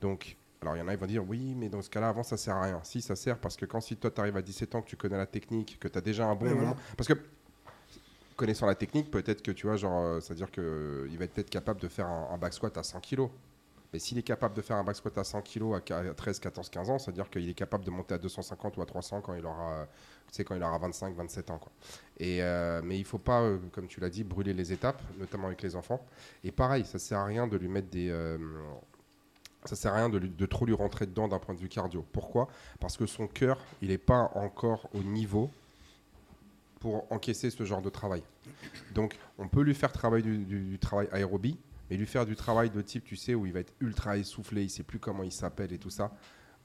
[0.00, 2.22] Donc, alors il y en a qui vont dire oui, mais dans ce cas-là, avant,
[2.22, 2.80] ça sert à rien.
[2.82, 4.96] Si, ça sert parce que quand si toi, tu arrives à 17 ans, que tu
[4.96, 6.76] connais la technique, que tu as déjà un bon moment.
[6.96, 7.14] Parce que
[8.36, 11.80] connaissant la technique, peut-être que tu vois, genre, euh, c'est-à-dire qu'il va être peut-être capable
[11.80, 13.28] de faire un, un back squat à 100 kg.
[13.96, 16.38] Mais s'il est capable de faire un back squat à 100 kg à qua- 13,
[16.38, 19.32] 14, 15 ans, c'est-à-dire qu'il est capable de monter à 250 ou à 300 quand
[19.32, 19.86] il aura,
[20.28, 21.58] tu sais, quand il aura 25, 27 ans.
[22.18, 25.46] Et, euh, mais il faut pas, euh, comme tu l'as dit, brûler les étapes, notamment
[25.46, 26.04] avec les enfants.
[26.44, 28.10] Et pareil, ça sert à rien de lui mettre des.
[28.10, 28.36] euh,
[29.64, 32.04] ça sert à rien de, trop lui rentrer dedans d'un point de vue cardio.
[32.12, 32.48] Pourquoi?
[32.78, 35.50] Parce que son cœur, il n'est pas encore au niveau
[36.80, 38.22] pour encaisser ce genre de travail.
[38.94, 39.90] Donc, on peut lui faire
[40.22, 41.56] du- du travail aérobie,
[41.90, 44.62] mais lui faire du travail de type, tu sais, où il va être ultra essoufflé,
[44.64, 46.12] il sait plus comment il s'appelle et tout ça,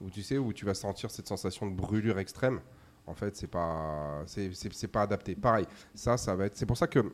[0.00, 2.60] où tu sais, où tu vas sentir cette sensation de brûlure extrême.
[3.06, 5.34] En fait, c'est pas, c'est, pas adapté.
[5.34, 6.56] Pareil, ça, ça va être.
[6.56, 7.12] C'est pour ça que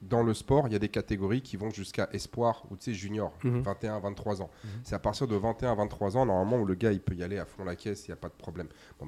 [0.00, 2.94] dans le sport, il y a des catégories qui vont jusqu'à espoir ou tu sais
[2.94, 3.62] junior, Mhm.
[3.62, 4.50] 21, 23 ans.
[4.64, 4.70] Mhm.
[4.84, 7.38] C'est à partir de 21, 23 ans, normalement, où le gars il peut y aller
[7.38, 8.68] à fond la caisse, il n'y a pas de problème.
[8.98, 9.06] Bon,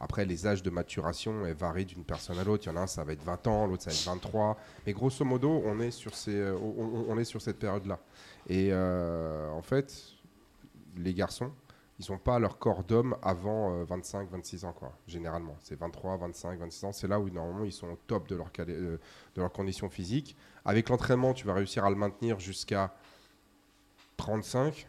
[0.00, 2.64] après, les âges de maturation varient d'une personne à l'autre.
[2.66, 4.58] Il y en a un, ça va être 20 ans, l'autre, ça va être 23.
[4.86, 7.98] Mais grosso modo, on est sur, euh, on, cette période-là.
[8.48, 9.92] Et euh, en fait,
[10.96, 11.50] les garçons,
[11.98, 15.56] ils n'ont pas leur corps d'homme avant euh, 25, 26 ans, quoi, généralement.
[15.60, 16.92] C'est 23, 25, 26 ans.
[16.92, 18.98] C'est là où, normalement, ils sont au top de leur, euh,
[19.34, 20.36] de leur condition physique.
[20.64, 22.94] Avec l'entraînement, tu vas réussir à le maintenir jusqu'à
[24.18, 24.88] 35.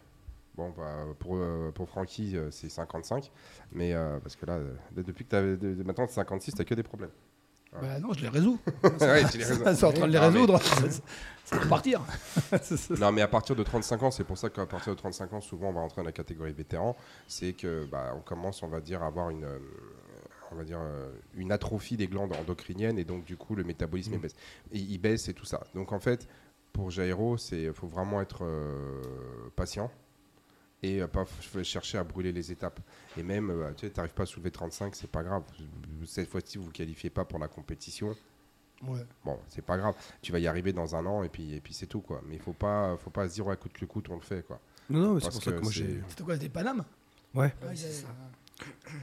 [0.58, 3.32] Bon, bah, pour, euh, pour Francky, euh, c'est 55.
[3.72, 4.60] Mais euh, parce que là,
[4.91, 7.12] depuis que tu as maintenant 56, tu que des problèmes.
[7.82, 8.60] Bah non, je les résous.
[9.02, 9.24] Ouais.
[9.28, 10.60] C'est en train de les résoudre.
[11.46, 12.02] Ça va partir.
[13.00, 15.41] Non, mais à partir de 35 ans, c'est pour ça qu'à partir de 35 ans,
[15.41, 16.96] souvent, on va rentrer dans la catégorie vétéran.
[17.28, 19.60] C'est que bah, on commence, on va dire, à avoir une, euh,
[20.52, 24.13] on va dire, euh, une atrophie des glandes endocriniennes et donc du coup, le métabolisme
[24.13, 24.36] il baisse.
[24.72, 25.62] Et il baisse et tout ça.
[25.74, 26.28] Donc en fait,
[26.74, 29.02] pour Jairo, c'est faut vraiment être euh,
[29.56, 29.91] patient
[30.84, 31.26] et euh, pas
[31.63, 32.80] chercher à brûler les étapes.
[33.18, 35.44] Et même, euh, tu sais, t'arrives pas à soulever 35, c'est pas grave.
[36.06, 38.16] Cette fois-ci, vous vous qualifiez pas pour la compétition.
[38.84, 39.06] Ouais.
[39.26, 39.96] Bon, c'est pas grave.
[40.22, 42.22] Tu vas y arriver dans un an et puis, et puis c'est tout quoi.
[42.28, 44.46] Mais il faut pas, faut pas se dire ouais, coûte que coûte on le fait
[44.46, 44.60] quoi.
[44.90, 46.02] Non, non, mais c'est Parce pour ça que que moi j'ai.
[46.10, 46.84] C'était quoi C'était Paname?
[47.34, 48.08] Ouais, Ouais, ça.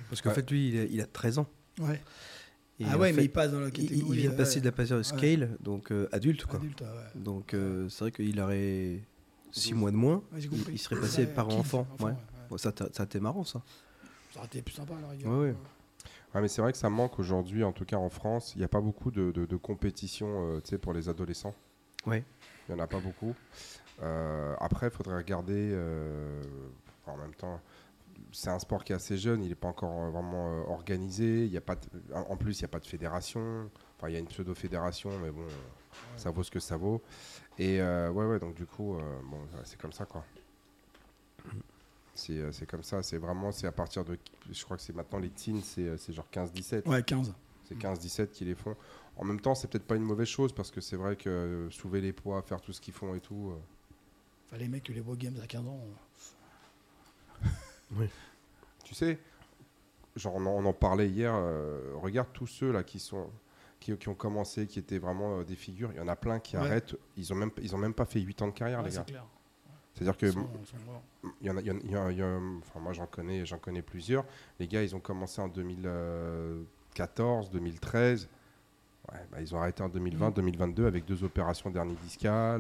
[0.09, 0.35] parce qu'en Ouais.
[0.37, 1.47] fait, lui, il a, il a 13 ans.
[1.81, 2.01] Ouais.
[2.81, 4.17] Et ah ouais, fait, mais il passe dans la il, catégorie.
[4.17, 6.59] il vient de passer ouais, de la passer scale, donc euh, adulte, quoi.
[6.59, 7.21] adulte, ouais.
[7.21, 9.01] Donc euh, c'est vrai qu'il aurait
[9.61, 10.23] 6 mois de moins.
[10.33, 10.41] Ouais,
[10.73, 11.87] il, serait passé Ouais, par kids, enfant.
[11.95, 12.15] enfant, ouais.
[12.51, 13.63] Bon, ça, ça a été marrant, ça.
[14.33, 15.33] Ça aurait été plus sympa rigueur.
[15.33, 15.51] Ouais,
[16.35, 16.41] ouais.
[16.41, 18.53] Mais c'est vrai que ça manque aujourd'hui, en tout cas en France.
[18.57, 21.55] Il n'y a pas beaucoup de, de, de compétitions euh, tu sais, pour les adolescents.
[22.07, 22.25] Ouais.
[22.69, 23.35] Il n'y en a pas beaucoup.
[24.03, 26.43] Euh, après, il faudrait regarder euh,
[27.07, 27.61] en même temps.
[28.33, 31.45] c'est un sport qui est assez jeune, il n'est pas encore vraiment euh, organisé.
[31.45, 33.71] Il y a pas de- en en plus, il n'y a pas de fédération.
[33.97, 35.47] Enfin, il y a une pseudo-fédération, mais bon,
[36.17, 37.03] ça vaut ce que ça vaut.
[37.59, 40.25] Et euh, ouais, ouais, donc du coup, euh, bon, c'est comme ça, quoi.
[42.15, 44.19] C'est euh, c'est comme ça, c'est vraiment, c'est à partir de,
[44.51, 46.89] je crois que c'est maintenant les teens, c'est c'est genre 15-17.
[46.89, 47.33] Ouais, 15.
[47.69, 48.77] C'est 15-17 qui les font.
[49.17, 51.71] En même temps, c'est peut-être pas une mauvaise chose parce que c'est vrai que euh,
[51.71, 53.51] soulever les poids, faire tout ce qu'ils font et tout.
[53.53, 53.59] euh,
[54.47, 55.81] Enfin, les mecs, les Boy Games à 15 ans.
[58.85, 59.19] Tu sais,
[60.17, 63.31] genre on en, on en parlait hier, euh, regarde tous ceux là qui sont
[63.85, 66.39] qui, qui ont commencé, qui étaient vraiment euh, des figures, il y en a plein
[66.41, 66.63] qui Ouais.
[66.63, 68.95] arrêtent, ils ont même ils ont même pas fait 8 ans de carrière Ouais, les
[68.97, 69.05] gars.
[69.93, 70.27] C'est-à-dire que
[71.41, 72.41] il y en a, il y en a- il y en a- il y a-
[72.61, 74.25] enfin moi j'en connais, j'en connais plusieurs.
[74.59, 78.29] Les gars, ils ont commencé en 2014, 2013.
[79.13, 81.97] Ouais, bah, ils ont arrêté en 2020, 2022 avec deux opérations dernier a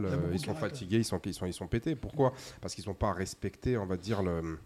[0.05, 1.97] euh, ils sont fatigués, ils sont, ils sont, ils sont pétés.
[1.97, 2.35] Pourquoi?
[2.61, 4.59] Parce qu'ils n'ont pas respecté, on va dire le,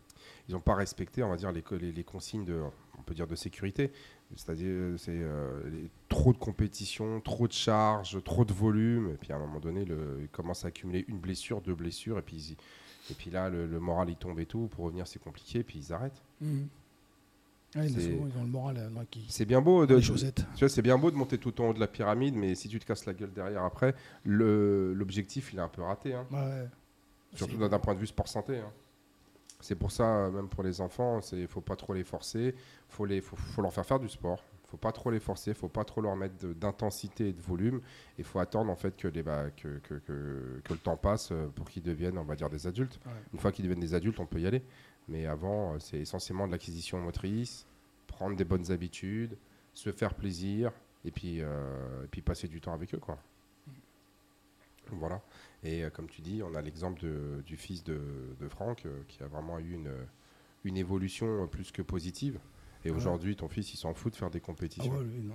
[0.49, 2.63] ils n'ont pas respecté, on va dire les, co- les, les consignes de,
[3.09, 3.91] peut dire de sécurité.
[4.37, 5.61] C'est-à-dire, c'est euh,
[6.09, 9.11] trop de compétition, trop de charges, trop de volume.
[9.15, 12.19] Et puis à un moment donné, le, ils commencent à accumuler une blessure, deux blessures,
[12.19, 12.57] et puis
[13.11, 14.69] et puis là, le, le moral il tombe et tout.
[14.71, 16.23] Pour revenir, c'est compliqué, puis ils arrêtent.
[16.43, 19.27] Il C'est- souvent, ils ont le moral dans qui.
[19.29, 20.45] C'est bien beau de, Les chaussettes.
[20.55, 22.69] tu vois, c'est bien beau de monter tout en haut de la pyramide, mais si
[22.69, 23.95] tu te casses la gueule derrière après,
[24.25, 26.15] le- l'objectif il est un peu raté.
[26.15, 26.27] hein.
[26.31, 26.67] Ouais.
[27.35, 28.59] Surtout d'un point de vue sport santé.
[28.59, 28.73] hein.
[29.61, 32.55] C'est pour ça, euh, même pour les enfants, il faut pas trop les forcer.
[32.89, 34.45] faut les, faut, faut leur faire faire du sport.
[34.67, 35.53] faut pas trop les forcer.
[35.55, 37.81] faut pas trop leur mettre d'intensité et de volume.
[38.19, 41.31] Il faut attendre en fait que, les, bah, que, que, que- que le temps passe
[41.33, 43.01] euh, pour qu'ils deviennent, on va dire, des adultes.
[43.07, 43.13] Ouais.
[43.33, 44.63] Une fois qu'ils deviennent des adultes, on peut y aller.
[45.09, 47.67] Mais avant, euh, c'est essentiellement de l'acquisition motrice,
[48.07, 49.37] prendre des bonnes habitudes,
[49.75, 50.71] se faire plaisir
[51.05, 52.99] et puis, euh, et puis passer du temps avec eux.
[52.99, 53.19] Quoi.
[54.93, 55.21] Voilà.
[55.65, 57.05] Et euh, comme tu dis, on a l'exemple
[57.45, 58.01] du fils de,
[58.41, 59.91] de Franck euh, qui a vraiment eu une,
[60.65, 62.39] une évolution euh, plus que positive.
[62.85, 62.97] Et Ouais.
[62.97, 64.93] aujourd'hui, ton fils, il s'en fout de faire des Ah compétitions.
[64.93, 65.35] ouais, lui, non.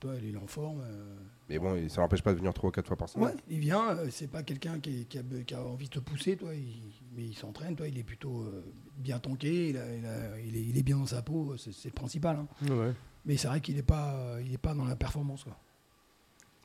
[0.00, 0.80] Toi, il est en forme.
[0.84, 1.16] euh,
[1.48, 3.28] Mais bon, ça n'empêche pas de venir trois ou quatre fois par semaine.
[3.28, 6.36] Ouais, il vient, c'est pas quelqu'un qui, a, be- qui a envie de te pousser,
[6.36, 8.64] toi, il- mais il s'entraîne, toi, il est plutôt euh,
[8.96, 11.84] bien tanké, il, a- il a- il est, il est bien dans sa peau, c'est
[11.86, 12.36] le principal.
[12.36, 12.94] hein.
[13.24, 15.44] Mais c'est vrai qu'il n'est pas, il est pas dans la performance.
[15.44, 15.56] Quoi.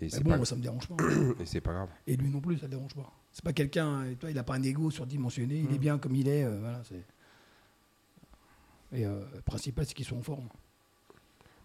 [0.02, 0.96] Et Mais c'est bon, pas, moi, ça me dérange pas.
[1.42, 1.90] et c'est pas grave.
[2.08, 3.12] Et lui non plus, ça le dérange pas.
[3.32, 5.78] C'est pas quelqu'un, euh, il n'a pas un ego surdimensionné, il est Mm.
[5.78, 6.44] bien comme il est.
[6.46, 7.04] euh, voilà, c'est...
[8.92, 10.48] Et euh, le principal, c'est qu'ils sont en forme.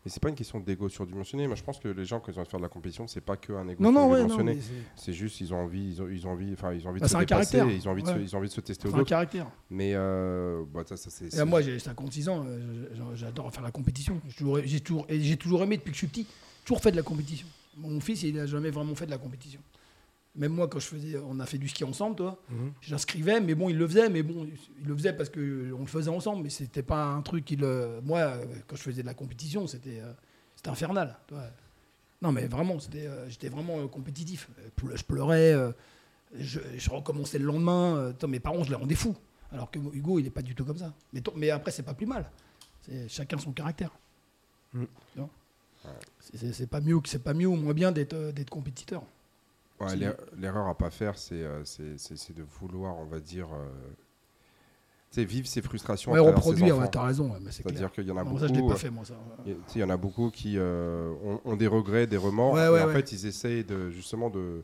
[0.04, 1.46] Mais c'est pas une question d'ego surdimensionné.
[1.46, 3.06] Moi, je pense que les gens, quand ils ont envie de faire de la compétition,
[3.08, 4.58] c'est pas que un ego Non, ouais, surdimensionné.
[4.96, 7.06] c'est, juste, ils ont envie, ils ont, ils ont envie, enfin, ils ont envie Bah,
[7.06, 8.22] de se dépasser, et ils ont envie, de se, Ouais.
[8.22, 9.46] ils ont envie de se tester aux c'est un caractère.
[9.70, 11.42] Mais euh, bah, ça, ça, c'est.
[11.46, 12.44] Moi, j'ai 56 ans,
[13.14, 14.20] j'adore faire la compétition.
[14.28, 14.60] J'ai toujours,
[15.06, 15.06] toujours,
[15.38, 16.26] toujours aimé depuis que je suis petit,
[16.66, 17.46] toujours fait de la compétition.
[17.76, 19.60] Mon fils, il n'a jamais vraiment fait de la compétition.
[20.36, 22.40] Même moi, quand je faisais, on a fait du ski ensemble, toi.
[22.50, 22.72] Mhm.
[22.80, 24.46] J'inscrivais, mais bon, il le faisait, mais bon,
[24.80, 27.62] il le faisait parce que on le faisait ensemble, mais c'était pas un truc qu'il.
[27.62, 30.12] euh, Moi, quand je faisais de la compétition, c'était, euh,
[30.56, 31.16] c'était infernal.
[31.28, 31.42] toi.
[32.20, 34.48] Non, mais vraiment, c'était, euh, j'étais vraiment compétitif.
[34.94, 35.54] Je pleurais,
[36.36, 38.12] je, je recommençais le lendemain.
[38.26, 39.16] mes parents, je les rendais fous.
[39.52, 40.92] Alors que Hugo, il est pas du tout comme ça.
[41.36, 42.28] Mais, après, c'est pas plus mal.
[42.82, 43.90] C'est chacun son caractère.
[44.72, 44.84] Mm.
[45.16, 45.30] Non
[46.52, 49.02] C'est- pas mieux, c'est pas mieux ou moins bien d'être, euh, compétiteur.
[49.80, 49.96] Ouais,
[50.36, 51.98] L'erreur à pas faire, c'est euh, c'est-
[52.32, 53.68] de vouloir, on va dire, euh,
[55.24, 56.12] vivre ses frustrations.
[56.12, 57.38] Ouais, reproduire, ouais, t'as raison, ouais.
[57.50, 58.40] C'est-à-dire qu'il y en a Non, beaucoup.
[58.40, 59.14] ça, je pas fait, moi, ça.
[59.74, 62.82] Il y en a beaucoup qui euh, ont, ont des regrets, des remords, Ouais, et
[62.82, 64.62] en fait, ils essayent de, justement de,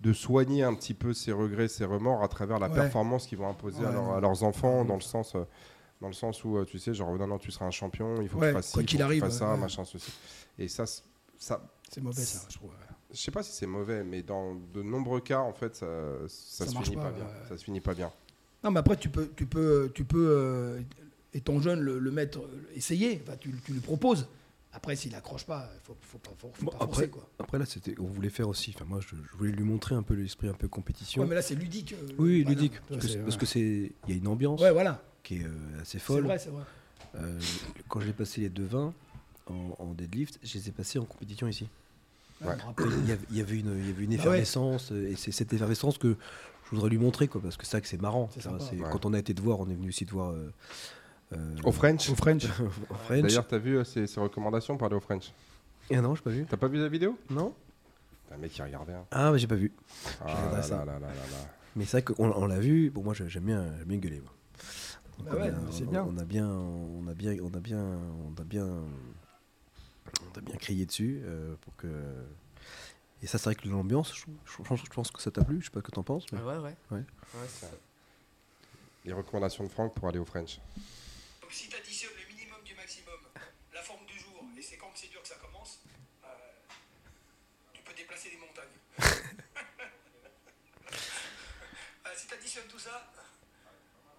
[0.00, 3.48] de soigner un petit peu ces regrets, ces remords à travers la performance qu'ils vont
[3.48, 5.44] imposer à, leur- leurs enfants, dans le sens, euh,
[6.02, 8.28] dans le sens où, euh, tu sais, genre, non, non, tu seras un champion, il
[8.28, 9.52] faut Ouais, que tu fasses ci, quoi il faut qu'il que tu arrive, fasses ça,
[9.54, 9.58] ouais.
[9.58, 10.12] machin, ceci.
[10.58, 10.84] Et ça,
[11.38, 12.70] ça C'est mauvais, ça, je trouve.
[13.12, 15.86] je sais pas si c'est mauvais, mais dans de nombreux cas, en fait, ça,
[16.28, 17.26] ça, Ça se finit pas, pas, bien.
[17.48, 18.12] Ça se finit pas bien.
[18.64, 20.80] Non, mais après, tu peux, tu peux, tu peux euh,
[21.32, 23.22] étant jeune, le, le mettre, euh, essayer.
[23.26, 24.28] Enfin, tu, tu lui proposes.
[24.74, 27.28] Après, s'il accroche pas, il faut, faut pas, faut, faut Bon, pas forcer, après, quoi.
[27.38, 28.72] après là, c'était, on voulait faire aussi.
[28.74, 31.22] Enfin, moi, je, je voulais lui montrer un peu l'esprit un peu compétition.
[31.22, 31.92] Ouais, mais là, c'est ludique.
[31.92, 32.80] euh, oui, ludique.
[32.88, 33.36] Parce ouais.
[33.38, 33.60] que c'est,
[34.08, 35.02] il y a une ambiance Ouais, voilà.
[35.22, 36.24] Qui est euh, assez C'est folle.
[36.24, 36.62] vrai, c'est vrai.
[37.16, 37.38] Euh,
[37.88, 38.92] quand j'ai passé les deux 20
[39.46, 41.68] en, en deadlift, je les ai passés en compétition ici.
[42.44, 42.54] Ouais.
[42.78, 44.20] Il y avait, il y avait une, il y avait une Ah ouais.
[44.20, 46.16] effervescence, euh, et c'est cette effervescence que
[46.64, 48.28] je voudrais lui montrer, quoi, parce que c'est vrai que c'est marrant.
[48.32, 48.48] C'est c'est-
[48.80, 48.88] Ouais.
[48.90, 50.50] Quand on a été te voir, on est venu aussi te voir euh,
[51.34, 52.44] euh, Au French Au French.
[52.90, 53.22] au French.
[53.22, 55.32] D'ailleurs, t'as vu euh, ses, ses recommandations pour aller au French?
[55.92, 56.46] Ah non, j'ai pas vu.
[56.48, 57.16] T'as pas vu la vidéo?
[57.30, 57.54] Non
[58.28, 58.94] T'as un mec qui regardait.
[58.94, 59.04] hein.
[59.10, 59.70] Ah, mais j'ai pas vu.
[60.24, 60.78] Ah là ça.
[60.78, 61.48] là là là là là.
[61.76, 62.90] Mais c'est vrai qu'on on l'a vu.
[62.90, 64.20] Bon, moi, j'ai- j'aime bien, j'aime bien gueuler.
[64.20, 64.32] moi.
[65.18, 66.04] Donc, Bah on ouais, c'est on- bien.
[66.04, 70.56] On a bien, on a bien, on a bien, on a bien, on a bien
[70.56, 71.88] crié dessus euh, pour que.
[73.22, 75.60] Et ça, c'est vrai que l'ambiance, je, je pense- je pense que ça t'a plu.
[75.60, 76.30] Je sais pas ce que t'en penses.
[76.32, 76.74] mais- Ouais, ouais.
[76.90, 76.98] Ouais.
[76.98, 77.68] Ouais, ça-
[79.04, 80.58] Les recommandations de Franck pour aller au French.
[81.50, 83.14] si tu additionnes le minimum du maximum,
[83.74, 85.80] la forme du jour, et c'est quand c'est dur que ça commence,
[86.24, 86.28] euh,
[87.74, 88.78] tu peux déplacer des montagnes.
[92.04, 93.10] Euh, si tu additionnes tout ça,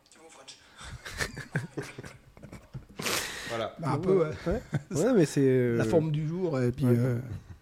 [0.09, 0.55] tu vas au French.
[3.49, 3.75] Voilà.
[3.79, 4.31] Bah, un peu, ouais.
[4.91, 5.41] Ouais, mais c'est.
[5.45, 6.95] euh, La forme du jour, et puis ouais.
[6.97, 7.19] euh,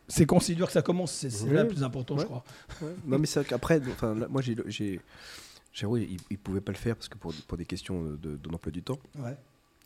[0.07, 2.43] c'est dur que ça commence, c'est là le plus important, je crois.
[2.81, 2.93] Ouais.
[3.05, 4.55] Non, mais c'est vrai qu'après, enfin, là, moi, j'ai.
[4.67, 4.99] j'ai
[5.73, 8.35] Géraud, il, il pouvait pas le faire parce que pour, pour des questions de, de,
[8.35, 8.99] d'emploi du temps.
[9.17, 9.37] Ouais.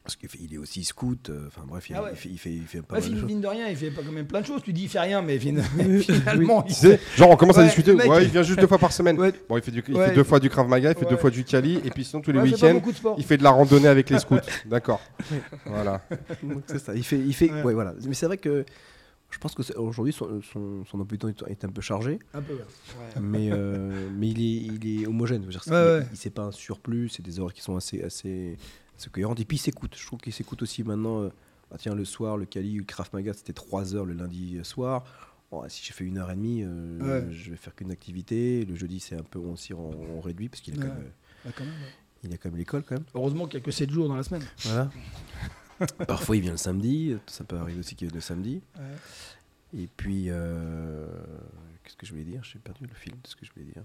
[0.06, 1.32] Parce qu'il est aussi scout.
[1.32, 2.10] euh, Enfin bref, il, Ah ouais.
[2.14, 3.26] il fait, il fait, il fait pas mal de fin- choses.
[3.26, 4.62] mine de rien, il fait pas quand même plein de choses.
[4.62, 5.56] Tu dis, il fait rien, mais fin-
[6.02, 7.94] finalement, il genre on commence à discuter.
[7.96, 9.20] mec, ouais, il- vient juste deux fois par semaine.
[9.20, 9.34] Ouais.
[9.50, 10.10] Bon, il fait, du, il Ouais.
[10.10, 12.22] fait deux fois du Krav Maga, il fait deux fois du Kali, et puis sinon
[12.22, 12.80] tous les week-ends,
[13.18, 14.36] il fait de la randonnée avec les scouts.
[14.68, 15.02] D'accord.
[15.66, 16.02] Voilà.
[16.44, 16.94] Donc, c'est ça.
[16.96, 17.64] Il fait, il fait, Ouais.
[17.64, 17.74] ouais.
[17.74, 17.94] voilà.
[18.08, 18.64] Mais c'est vrai que
[19.32, 22.20] je pense que c'est- aujourd'hui son, son, son emploi du temps est- un peu chargé,
[22.34, 22.60] Un peu, ouais.
[23.22, 25.42] Mais, euh, mais il est, il est homogène.
[25.42, 26.08] Je veux dire, c'est- Ouais, il, ouais.
[26.12, 28.56] il- c'est pas un surplus, c'est des horaires qui sont assez, assez,
[29.10, 29.40] cohérentes.
[29.40, 29.96] Et puis il s'écoute.
[30.00, 31.22] Je trouve qu'il s'écoute aussi maintenant.
[31.24, 31.30] euh,
[31.72, 35.04] ah, tiens, le soir, le Kali, le Krav Maga, c'était 3 heures le lundi soir.
[35.52, 37.32] Bon, si j'ai fait une heure et demie, euh, Ouais.
[37.34, 38.66] je vais faire qu'une activité.
[38.66, 40.96] Le jeudi, c'est un peu aussi en, en réduit parce qu'il a, quand Ouais.
[40.96, 41.12] même,
[41.46, 41.90] Bah, quand même, ouais.
[42.24, 43.06] il a quand même l'école quand même.
[43.14, 44.44] Heureusement qu'il n'y a que 7 jours dans la semaine.
[44.64, 44.90] Voilà.
[46.08, 47.16] Parfois, il vient le samedi.
[47.28, 48.62] Ça peut arriver aussi qu'il vienne le samedi.
[49.74, 51.06] Et puis, euh,
[51.84, 52.42] qu'est-ce que je voulais dire?
[52.44, 53.84] J'ai perdu le fil de ce que je voulais dire.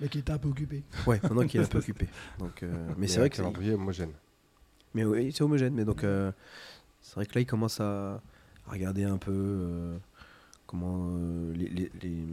[0.00, 0.84] Mais qui était un peu occupé.
[1.06, 2.06] Ouais, maintenant qu'il est un peu occupé.
[2.38, 4.12] Donc, euh, mais c'est vrai que c'est, calendrier homogène.
[4.94, 5.74] Mais oui, c'est homogène.
[5.74, 6.32] Mais donc, euh,
[7.02, 8.14] c'est vrai que là, il commence à,
[8.66, 9.96] à regarder un peu euh,
[10.66, 12.24] comment euh, les, les, les,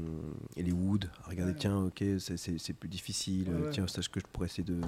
[0.58, 1.58] et les woods, à regarder, Ouais.
[1.60, 3.50] tiens, ok, c'est, plus difficile.
[3.50, 3.70] Ouais, ouais.
[3.72, 4.80] Tiens, sache que je pourrais essayer de,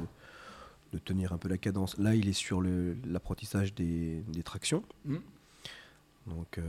[0.94, 1.98] de tenir un peu la cadence.
[1.98, 4.84] Là, il est sur l'apprentissage des, des tractions.
[5.06, 5.22] Mhm.
[6.28, 6.60] Donc,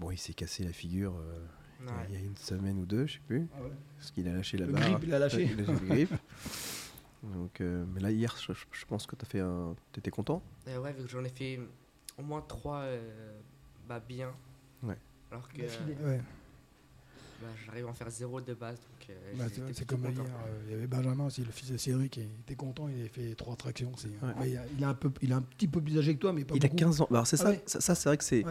[0.00, 1.14] bon, il s'est cassé la figure.
[2.08, 3.58] il y a- une semaine ou deux, je sais plus, Ah
[3.98, 4.82] parce qu'il a lâché la Le barre.
[4.90, 5.42] grip, il a lâché.
[5.44, 6.10] Il a lâché le grip.
[7.22, 9.74] Donc, euh, mais là, hier, je, pense que tu as fait un.
[9.92, 11.60] T'étais content Euh, ouais, vu que j'en ai fait
[12.18, 13.38] au moins trois euh,
[13.88, 14.32] bah, bien.
[14.82, 14.98] Ouais.
[15.30, 16.20] Alors que D'affilée, euh, ouais.
[17.40, 18.80] bah, j'arrive à en faire zéro de base.
[18.80, 20.24] Donc, euh, Bah, c'est comme hier, content.
[20.46, 22.98] euh, il y avait Benjamin aussi, le fils de Cédric, et il était content, il
[23.00, 23.92] avait fait trois tractions.
[23.94, 24.08] aussi.
[24.08, 24.34] Ouais.
[24.36, 26.20] Bah, il, a, il a un peu, il est un petit peu plus âgé que
[26.20, 26.76] toi, mais pas Il a beaucoup.
[26.76, 27.06] 15 ans.
[27.08, 27.62] Bah, Alors, c'est Ah ça, ouais.
[27.66, 28.44] ça, ça, c'est vrai que c'est.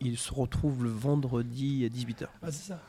[0.00, 2.28] Il se retrouve le vendredi à 18h.
[2.42, 2.80] ah, c'est ça.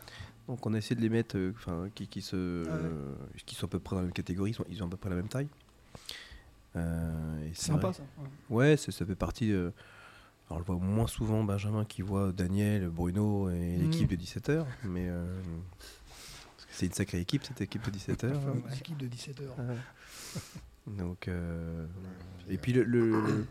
[0.51, 2.79] Donc, on a essayé de les mettre, euh, enfin, qui, qui, se, Ah ouais.
[2.83, 3.13] euh,
[3.45, 5.15] qui sont à peu près dans la même catégorie, ils, ont à peu près la
[5.15, 5.47] même taille.
[6.75, 8.03] Euh, C'est c'est sympa vrai- ça.
[8.49, 8.71] ouais.
[8.71, 9.53] Ouais, ça fait partie.
[9.53, 9.71] euh,
[10.49, 13.81] alors, on le voit moins souvent Benjamin qui voit Daniel, Bruno et Mhm.
[13.91, 15.41] l'équipe de 17h, mais euh,
[16.69, 18.35] c'est une sacrée équipe cette équipe de 17h.
[18.35, 19.55] Enfin, une équipe de 17 heures.
[20.85, 21.85] Donc, euh,
[22.49, 23.47] et puis le, le- le-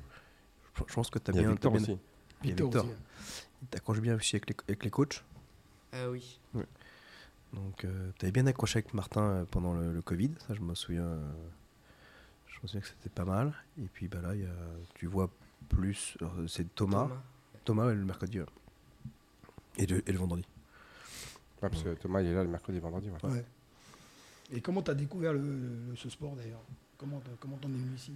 [0.86, 1.98] je pense que tu as bien, Victor t'as bien- aussi.
[2.42, 2.84] Victor Victor.
[2.84, 2.98] aussi, ouais.
[3.62, 5.24] il t'accroche bien aussi avec les, avec les coachs.
[5.94, 6.38] Euh, oui.
[7.52, 7.78] Donc,
[8.18, 11.02] tu avais bien accroché avec Martin euh, pendant le, le Covid, ça je me souviens.
[11.04, 11.30] euh,
[12.46, 13.52] je me souviens que c'était pas mal.
[13.78, 14.50] Et puis bah là, il y a,
[14.94, 15.28] tu vois
[15.68, 16.16] plus.
[16.20, 17.04] alors, C'est Thomas.
[17.08, 17.20] Thomas.
[17.64, 18.40] Thomas, ouais, le mercredi.
[18.40, 18.46] ouais.
[19.78, 20.44] Et, le, et le vendredi.
[21.62, 23.10] Ouais, parce que Thomas, il est là le mercredi et vendredi.
[23.10, 23.30] ouais.
[23.30, 23.44] Ouais.
[24.52, 26.62] Et comment tu as découvert le, le- ce sport d'ailleurs?
[26.98, 27.20] Comment
[27.60, 28.12] t'en es venu ici?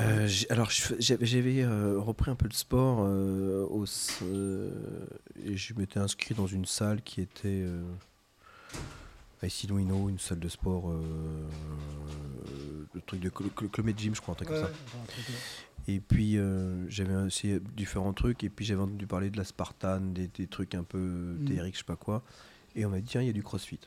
[0.00, 3.84] Euh, alors, j'avais euh, repris un peu le sport euh, au
[5.44, 7.64] et je m'étais inscrit dans une salle qui était
[9.42, 10.90] à Issy-Louino, une salle de sport,
[12.94, 14.72] le truc de Cl- Cl- Club Med Gym, je crois, un truc Ouais, comme ça.
[15.86, 16.38] Et puis
[16.88, 20.74] j'avais aussi différents trucs, et puis j'avais entendu parler de la Spartan, des, des trucs
[20.74, 22.22] un peu théoriques, je sais pas quoi.
[22.76, 23.80] Et on m'a dit, tiens, il y a du crossfit.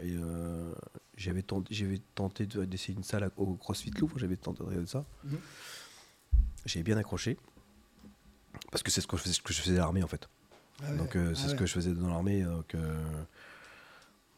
[0.00, 0.72] Et euh,
[1.16, 4.86] j'avais tenté, j'avais tenté de- d'essayer une salle au crossfit Louvre, j'avais tenté de regarder
[4.86, 5.04] ça.
[5.24, 5.38] Mhm.
[6.66, 7.38] J'ai bien accroché.
[8.70, 10.28] Parce que c'est ce que je faisais, ce que je faisais à l'armée en fait.
[10.82, 12.42] Ah ouais, donc euh, ah c'est ce que je faisais dans l'armée.
[12.42, 13.22] Donc, euh,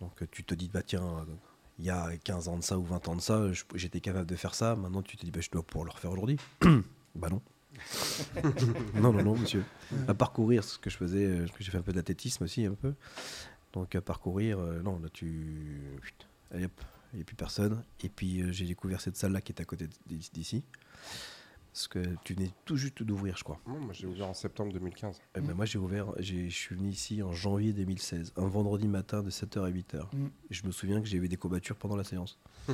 [0.00, 1.26] donc euh, tu te dis, bah tiens,
[1.78, 3.42] il y a 15 ans de ça ou 20 ans de ça,
[3.74, 4.76] j'étais capable de faire ça.
[4.76, 6.38] Maintenant tu te dis, bah, je dois pouvoir le refaire aujourd'hui.
[7.14, 7.40] bah non.
[8.94, 9.64] non, non, non, monsieur.
[10.08, 12.64] À parcourir, ce que je faisais, euh, parce que j'ai fait un peu d'athlétisme aussi,
[12.64, 12.94] un peu.
[13.76, 15.82] Donc à parcourir, euh, non, là tu.
[16.02, 16.80] Chut, allez hop,
[17.12, 17.84] il n'y a plus personne.
[18.02, 20.64] Et puis euh, j'ai découvert cette salle-là qui est à côté d'ici.
[21.74, 23.60] Parce que tu venais tout juste d'ouvrir, je crois.
[23.66, 25.20] Non, moi, j'ai ouvert en septembre 2015.
[25.34, 28.88] Eh ben, moi j'ai ouvert, j'ai- je suis venu ici en janvier 2016, un vendredi
[28.88, 30.08] matin de 7h à 8h.
[30.14, 30.28] Mm.
[30.48, 32.38] Je me souviens que j'avais des courbatures pendant la séance.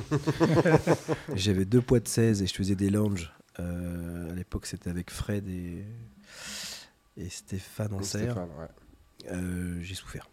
[1.35, 3.33] j'avais deux poids de 16 et je faisais des lunges.
[3.59, 5.83] Euh, à l'époque c'était avec Fred et,
[7.17, 8.29] et Stéphane Anser.
[8.31, 8.67] Ouais.
[9.31, 10.29] Euh, j'ai souffert.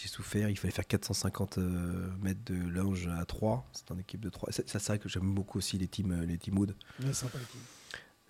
[0.00, 3.68] J'ai souffert, il fallait faire 450 euh, mètres de lunge à 3.
[3.72, 4.50] C'est en équipe de 3.
[4.52, 6.74] Ça, ça, c'est vrai que j'aime beaucoup aussi les teams, euh, les team wood.
[7.02, 7.60] Ouais, sympa, les teams.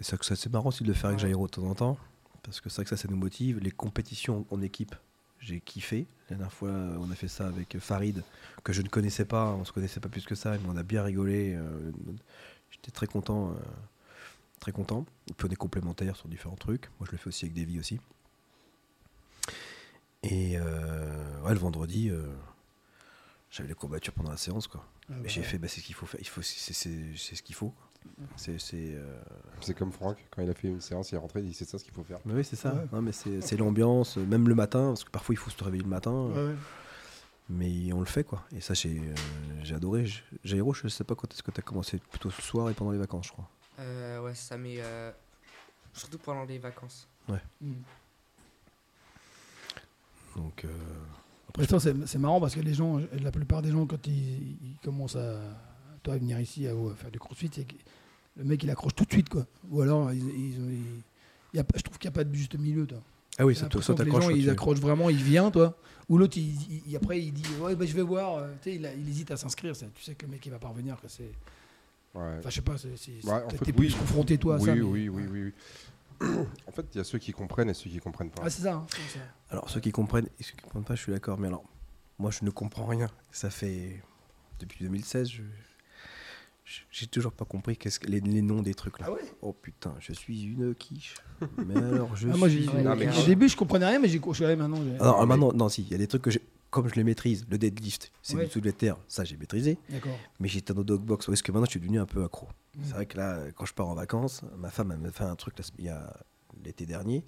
[0.01, 1.21] Et c'est marrant aussi de le faire avec.
[1.21, 1.99] Jairo de temps en temps,
[2.43, 3.59] parce que c'est vrai que ça, ça nous motive.
[3.61, 4.95] Les compétitions en équipe,
[5.39, 6.07] j'ai kiffé.
[6.29, 8.25] La dernière fois, on a fait ça avec Farid,
[8.65, 10.83] que je ne connaissais pas, on se connaissait pas plus que ça, mais on a
[10.83, 11.55] bien rigolé.
[11.55, 11.93] euh,
[12.71, 13.51] J'étais très content.
[13.51, 13.55] euh,
[14.59, 15.07] très content.
[15.29, 16.89] Et puis on est complémentaires sur différents trucs.
[16.99, 17.99] Moi, je le fais aussi avec Davy aussi.
[20.23, 21.00] Et euh,
[21.45, 22.23] ouais, le vendredi, euh,
[23.51, 24.85] j'avais les courbatures pendant la séance, quoi.
[25.11, 26.21] Ah, Et bah, j'ai fait, bah, c'est ce qu'il faut faire.
[26.21, 27.71] Il faut, c'est, c'est- c'est ce qu'il faut.
[27.71, 27.87] quoi.
[28.37, 29.21] C'est, c'est, euh,
[29.61, 31.69] C'est comme Franck, quand il a fait une séance, il est rentré, il dit c'est
[31.69, 32.19] ça ce qu'il faut faire.
[32.25, 32.73] Mais oui, c'est ça.
[32.75, 32.87] Ouais.
[32.93, 35.63] Non, mais c'est, c'est l'ambiance, euh, même le matin, parce que parfois il faut se
[35.63, 36.13] réveiller le matin.
[36.29, 36.55] ouais, ouais.
[37.53, 38.45] Mais on le fait, quoi.
[38.55, 39.15] Et ça, j'ai, euh,
[39.65, 40.07] j'ai adoré.
[40.45, 41.99] Jairo, je sais pas quand est-ce que tu as commencé.
[41.99, 43.49] Plutôt ce soir et pendant les vacances, je crois.
[43.81, 44.77] Euh, ouais, ça met.
[44.79, 45.11] euh,
[45.93, 47.09] surtout pendant les vacances.
[47.61, 47.73] Mm.
[50.37, 50.69] Donc, euh,
[51.69, 54.13] Ça, c'est marrant parce que les gens, la plupart des gens, quand ils,
[54.63, 55.41] ils commencent à,
[56.03, 57.75] toi, à venir ici à, à faire du crossfit, c'est que
[58.37, 59.47] le mec il accroche tout de suite, quoi.
[59.71, 61.03] Ou alors, ils, ils ils-
[61.55, 62.99] y a je trouve qu'il n'y a pas de juste milieu, toi.
[63.39, 64.25] Ah oui, ça, que les t'accroche.
[64.25, 65.77] gens, ils tu- accrochent vraiment, il vient, toi.
[66.09, 68.37] Ou l'autre, il, après, il dit, ouais, bah, je vais voir.
[68.39, 69.75] euh, Tu sais, il, a- il hésite à s'inscrire.
[69.77, 71.01] Tu sais que le mec, il va pas revenir.
[71.01, 71.31] que c'est-
[72.15, 72.37] Ouais.
[72.41, 73.73] Enfin, je sais pas, c'est, c'est, Ouais, en t'es- fait, oui.
[73.73, 74.75] plus confronté, toi, à oui, ça.
[74.75, 75.53] mais- oui, oui, oui.
[76.21, 78.43] En fait, il y a ceux qui comprennent et ceux qui comprennent pas.
[78.45, 78.75] Ah, c'est ça.
[78.75, 79.25] hein, c'est ça.
[79.51, 81.39] Alors, ceux qui comprennent et ceux qui comprennent pas, je suis d'accord.
[81.39, 81.65] Mais alors,
[82.19, 83.09] moi, je ne comprends rien.
[83.33, 84.03] Ça fait.
[84.59, 85.43] Depuis 2016, je.
[86.65, 89.07] je- J'ai toujours pas compris qu'est-ce que les, les noms des trucs là.
[89.09, 91.15] Ah ouais Oh putain, je suis une quiche.
[91.67, 92.65] Mais alors, je Ah, moi, suis.
[92.65, 94.79] j'ai, Ouais, Non, mais au début, je comprenais rien, mais j'ai couché maintenant.
[95.01, 96.43] Alors, mais- maintenant, non, si, il y a des trucs que j'ai.
[96.71, 98.45] Comme je les maîtrise, le deadlift, c'est Ouais.
[98.45, 99.77] du soulevé de terre, ça j'ai maîtrisé.
[100.39, 102.47] Mais j'étais dans dog box, parce que maintenant je suis devenu un peu accro.
[102.77, 102.81] Mm.
[102.85, 105.57] C'est vrai que là, quand je pars en vacances, ma femme m'a fait un truc
[105.59, 106.17] sem- il y a
[106.65, 107.25] l'été dernier.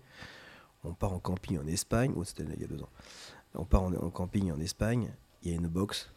[0.84, 2.88] On part en camping en Espagne, c'était il y a deux ans.
[3.54, 5.10] On part en, en camping en Espagne,
[5.42, 6.10] il y a une box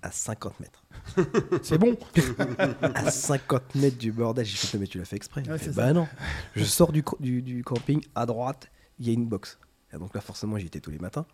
[0.00, 0.82] à 50 mètres.
[1.62, 1.96] C'est bon.
[2.94, 5.46] à 50 mètres du bordel, j'ai fait, mais tu l'as fait exprès.
[5.48, 5.92] Ouais, fait, bah ça.
[5.92, 6.08] non.
[6.56, 9.58] Je sors du, du, du camping, à droite, il y a une box.
[9.92, 11.26] Et donc là, forcément, j'y étais tous les matins.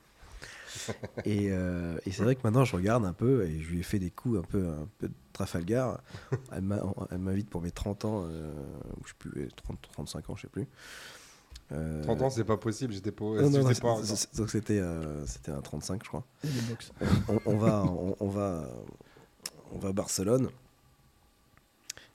[1.24, 3.82] Et euh, et c'est vrai que maintenant, je regarde un peu et je lui ai
[3.82, 6.00] fait des coups un peu, un peu de Trafalgar.
[6.52, 8.52] Elle m'invite pour mes 30 ans, euh,
[9.00, 10.66] ou je sais plus, 30, 35 ans, je sais plus.
[11.72, 13.24] Euh, 30 ans, c'est pas possible, j'étais pas.
[13.24, 14.00] non, non, non, pas
[14.36, 16.24] donc c'était euh, c'était un 35, je crois
[16.68, 16.92] box.
[17.28, 18.68] on, on va, on, on va,
[19.72, 20.48] on va à Barcelone.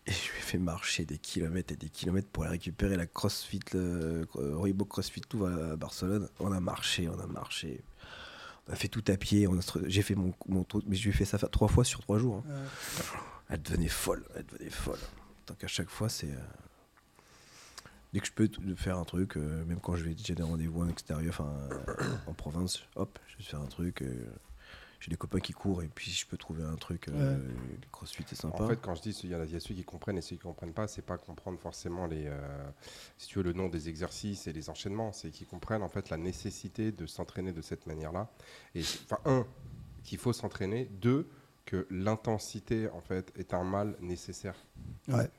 [0.05, 3.05] Et je lui ai fait marcher des kilomètres et des kilomètres pour aller récupérer la
[3.05, 6.27] CrossFit, le, euh, Reebok CrossFit tout à Barcelone.
[6.39, 7.81] On a marché, on a marché.
[8.67, 9.47] On a fait tout à pied.
[9.87, 12.17] J'ai fait mon, mon truc, mais je lui ai fait ça trois fois sur trois
[12.17, 12.43] jours.
[12.47, 12.53] hein.
[12.53, 13.17] Ouais.
[13.49, 14.99] Elle devenait folle, elle devenait folle.
[15.47, 16.31] Donc à chaque fois, c'est.
[16.31, 16.37] euh,
[18.13, 20.81] Dès que je peux faire un truc, euh, même quand je vais j'ai des rendez-vous
[20.83, 21.95] en extérieur, enfin euh,
[22.27, 24.01] en province, hop, je vais faire un truc.
[24.03, 24.25] euh,
[25.03, 28.23] j'ai des copains qui courent et puis je peux trouver un truc, euh, le crossfit
[28.31, 28.63] est sympa.
[28.63, 30.21] En fait, quand je dis il y, a- il y a ceux qui comprennent et
[30.21, 32.39] ceux qui comprennent pas, c'est pas comprendre forcément les, euh,
[33.17, 36.09] si tu veux, le nom des exercices et les enchaînements, c'est qu'ils comprennent en fait
[36.09, 38.31] la nécessité de s'entraîner de cette manière-là.
[38.75, 39.45] Et enfin, un,
[40.03, 40.85] qu'il faut s'entraîner.
[40.85, 41.27] Deux,
[41.65, 44.55] que l'intensité en fait est un mal nécessaire.
[45.09, 45.29] Ouais.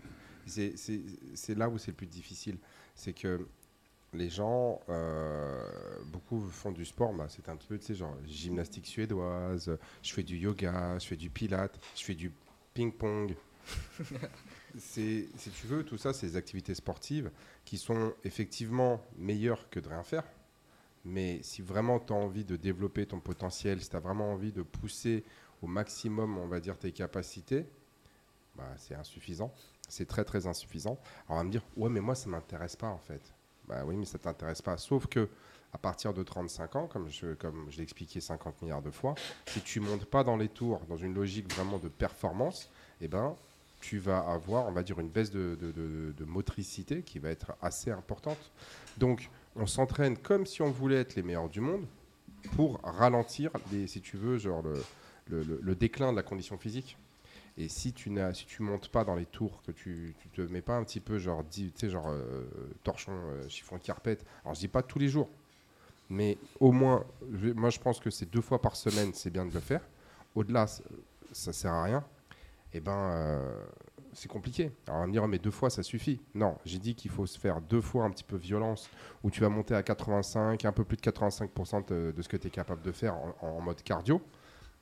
[0.47, 1.01] C'est- C'est
[1.35, 2.59] c'est là où c'est le plus difficile.
[2.95, 3.49] C'est que
[4.15, 5.63] les gens, euh,
[6.07, 10.13] beaucoup font du sport, bah, c'est un petit peu, tu sais, genre gymnastique suédoise, je
[10.13, 12.33] fais du yoga, je fais du pilate, je fais du
[12.75, 13.35] ping-pong.
[14.79, 17.31] si tu veux, tout ça, c'est des activités sportives
[17.65, 20.25] qui sont effectivement meilleures que de rien faire.
[21.05, 24.53] Mais si vraiment tu as envie de développer ton potentiel, si tu as vraiment envie
[24.53, 25.25] de pousser
[25.63, 27.67] au maximum, on va dire, tes capacités,
[28.57, 29.53] bah, c'est insuffisant.
[29.89, 30.99] C'est très très insuffisant.
[31.27, 33.34] Alors on va me dire, ouais, mais moi ça m'intéresse pas en fait.
[33.69, 34.77] Bah oui, mais ça t'intéresse pas.
[34.77, 35.29] Sauf que
[35.73, 37.27] à partir de 35 ans, comme je,
[37.77, 39.15] l'ai expliqué 50 milliards de fois,
[39.47, 43.35] si tu montes pas dans les tours dans une logique vraiment de performance, eh ben,
[43.81, 48.39] tu vas avoir, on va dire, une baisse de, motricité qui va être assez importante.
[48.99, 51.85] Donc, on s'entraîne comme si on voulait être les meilleurs du monde
[52.53, 53.51] pour ralentir,
[53.87, 54.63] si tu veux, genre
[55.29, 56.97] le déclin de la condition physique.
[57.57, 60.41] Et si tu n'as, si tu montes pas dans les tours, que tu, tu te
[60.41, 62.45] mets pas un petit peu genre, tu sais, genre euh,
[62.83, 64.25] torchon, euh, chiffon carpette.
[64.45, 65.29] Alors je dis pas tous les jours,
[66.11, 67.05] mais au moins,
[67.55, 69.83] moi je pense que c'est deux fois par semaine, c'est bien de le faire.
[70.35, 72.05] Au-delà, ça sert à rien.
[72.73, 73.65] Et ben, euh,
[74.15, 74.73] c'est compliqué.
[74.89, 76.21] Alors on va me dire, Oh, mais deux fois ça suffit.
[76.35, 78.91] Non, j'ai dit qu'il faut se faire deux fois un petit peu violence,
[79.23, 82.49] où tu vas monter à 85, un peu plus de 85% de, ce que tu
[82.49, 84.21] es capable de faire en mode cardio.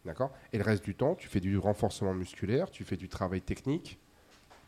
[0.04, 0.32] D'accord?
[0.52, 3.98] Et le reste du temps, tu fais du renforcement musculaire, tu fais du travail technique.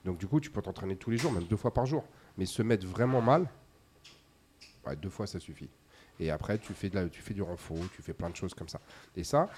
[0.04, 2.04] Donc, du coup, tu peux t'entraîner tous les jours, même deux fois par jour.
[2.38, 3.48] Mais se mettre vraiment mal,
[4.86, 5.68] ouais, deux fois, ça suffit.
[6.20, 8.54] Et après, tu fais, de la, tu fais du renfort, tu fais plein de choses
[8.54, 8.80] comme ça.
[9.16, 9.48] Et ça,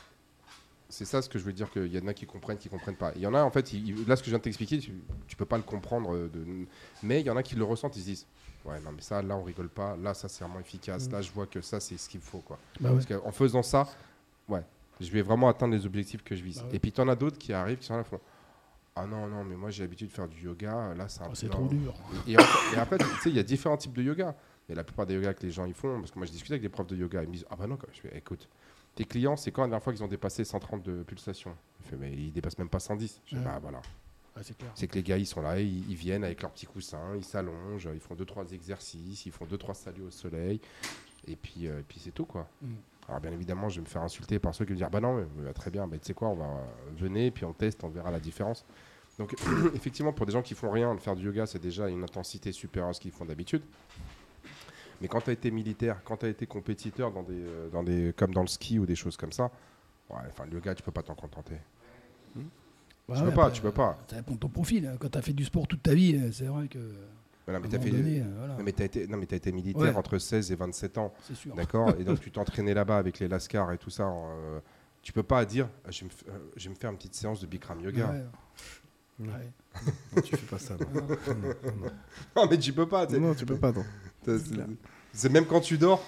[0.89, 2.97] c'est ça ce que je veux dire qu'il y en a qui comprennent, qui comprennent
[2.97, 3.13] pas.
[3.17, 3.71] Il y en a, en fait,
[4.07, 4.93] là, ce que je viens de t'expliquer, tu,
[5.27, 6.15] tu peux pas le comprendre.
[6.15, 6.67] euh, de-
[7.03, 8.27] mais il y en a qui le ressentent, ils se disent
[8.65, 9.97] Ouais, non, mais ça, là, on rigole pas.
[9.97, 11.09] Là, ça, c'est vraiment efficace.
[11.09, 11.13] Mm.
[11.13, 12.39] Là, je vois que ça, c'est ce qu'il faut.
[12.41, 12.59] Quoi.
[12.81, 12.95] Bah ouais.
[13.05, 13.87] Parce qu'en faisant ça,
[14.49, 14.63] ouais,
[15.01, 16.59] je vais vraiment atteindre les objectifs que je vise.
[16.61, 16.77] Bah ouais.
[16.77, 18.21] Et puis, tu en as d'autres qui arrivent, qui sont là, font
[18.95, 20.95] Ah non, non, mais moi j'ai l'habitude de faire du yoga.
[20.95, 21.95] Là, c'est un peu- c'est trop dur.
[22.27, 24.35] Et, encore- et après, tu sais, il y a différents types de yoga.
[24.71, 25.99] A la plupart des yogas que les gens ils font.
[26.01, 27.23] Parce que moi, je discute avec des profs de yoga.
[27.23, 28.49] Ils me disent Ah bah non, je fais Écoute,
[28.95, 31.55] tes clients, c'est quand la dernière fois qu'ils ont dépassé 130 de pulsations?
[31.85, 33.21] Il fait Mais ils dépassent même pas 110.
[33.27, 33.45] Je fais Ouais.
[33.45, 33.79] Bah voilà.
[34.37, 34.71] Ouais, c'est clair.
[34.75, 37.25] C'est que les gars, ils sont là, ils, ils viennent avec leurs petits coussins, ils
[37.25, 40.61] s'allongent, ils font deux trois exercices, ils font deux trois saluts au soleil,
[41.27, 42.47] et puis, euh, et puis c'est tout quoi.
[42.61, 42.67] Mm.
[43.09, 45.15] Alors bien évidemment, je vais me faire insulter par ceux qui vont dire bah non,
[45.15, 46.65] mais, bah, très bien, bah, tu sais quoi, on va euh,
[46.97, 48.65] venez, puis on teste, on verra la différence.
[49.19, 49.35] Donc
[49.75, 52.53] effectivement, pour des gens qui font rien, de faire du yoga, c'est déjà une intensité
[52.53, 53.63] supérieure à ce qu'ils font d'habitude.
[55.01, 57.83] Mais quand tu as été militaire, quand tu as été compétiteur dans des, euh, dans
[57.83, 59.51] des, comme dans le ski ou des choses comme ça,
[60.11, 61.57] ouais, enfin le yoga, tu peux pas t'en contenter.
[63.09, 63.97] Ouais, Tu peux ouais, pas, après, tu peux pas.
[64.11, 64.97] Ça dépend de ton profil.
[64.99, 66.79] Quand tu as fait du sport toute ta vie, euh, c'est vrai que.
[67.47, 69.37] Voilà, mais t'as moment fait- donné, euh, voilà, Non mais t'as été, non, mais t'as
[69.37, 69.95] été militaire Ouais.
[69.95, 71.55] entre 16 et 27 ans, c'est sûr.
[71.55, 74.09] d'accord Et donc tu t'entraînais là-bas avec les lascars et tout ça.
[74.09, 74.59] euh,
[75.03, 76.97] tu peux pas dire, ah, je vais, me f- euh, je vais me faire une
[76.97, 78.11] petite séance de Bikram yoga.
[78.11, 78.25] Ouais.
[79.29, 79.53] Ouais.
[80.17, 80.87] Non, tu fais pas ça, non.
[80.93, 81.91] Non, non, non.
[82.35, 83.07] Non mais tu peux pas.
[83.07, 83.73] t'es- Non, tu peux pas,
[85.15, 86.05] c'est- même quand tu dors,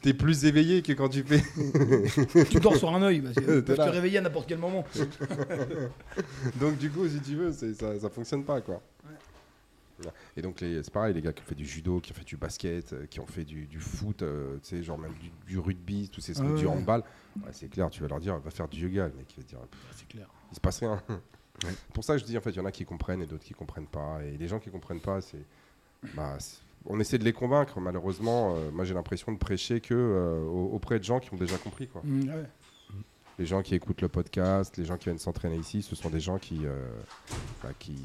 [0.00, 1.42] t'es plus éveillé que quand tu fais.
[2.50, 4.84] tu dors sur un œil, parce que peuvent te réveiller à n'importe quel moment.
[6.60, 7.66] donc du coup, si tu veux, ça,
[7.98, 8.80] ça fonctionne pas quoi.
[9.04, 9.16] Ouais.
[10.36, 12.36] Et donc c'est pareil, les gars qui ont fait du judo, qui ont fait du
[12.36, 15.58] basket, euh, qui ont fait du, du foot, euh, tu sais, genre même du, du
[15.58, 16.66] rugby, tous ces Ah du ouais.
[16.66, 17.02] handball,
[17.36, 19.48] ouais, c'est clair, tu vas leur dire, va faire du yoga, le mec il va
[19.48, 19.58] dire,
[19.92, 20.28] c'est clair.
[20.50, 21.00] il se passe rien.
[21.62, 23.26] C'est Pour ça que je dis en fait, il y en a qui comprennent et
[23.26, 24.18] d'autres qui comprennent pas.
[24.24, 25.44] Et les gens qui comprennent pas, c'est,
[26.14, 26.36] bah,
[26.86, 27.78] on essaie de les convaincre.
[27.80, 31.36] Malheureusement, euh, moi j'ai l'impression de prêcher que euh, au- auprès de gens qui ont
[31.36, 32.02] déjà compris quoi.
[32.04, 32.44] Mm, ouais.
[33.38, 36.20] Les gens qui écoutent le podcast, les gens qui viennent s'entraîner ici, ce sont des
[36.20, 36.86] gens qui, euh,
[37.62, 37.96] bah, qui,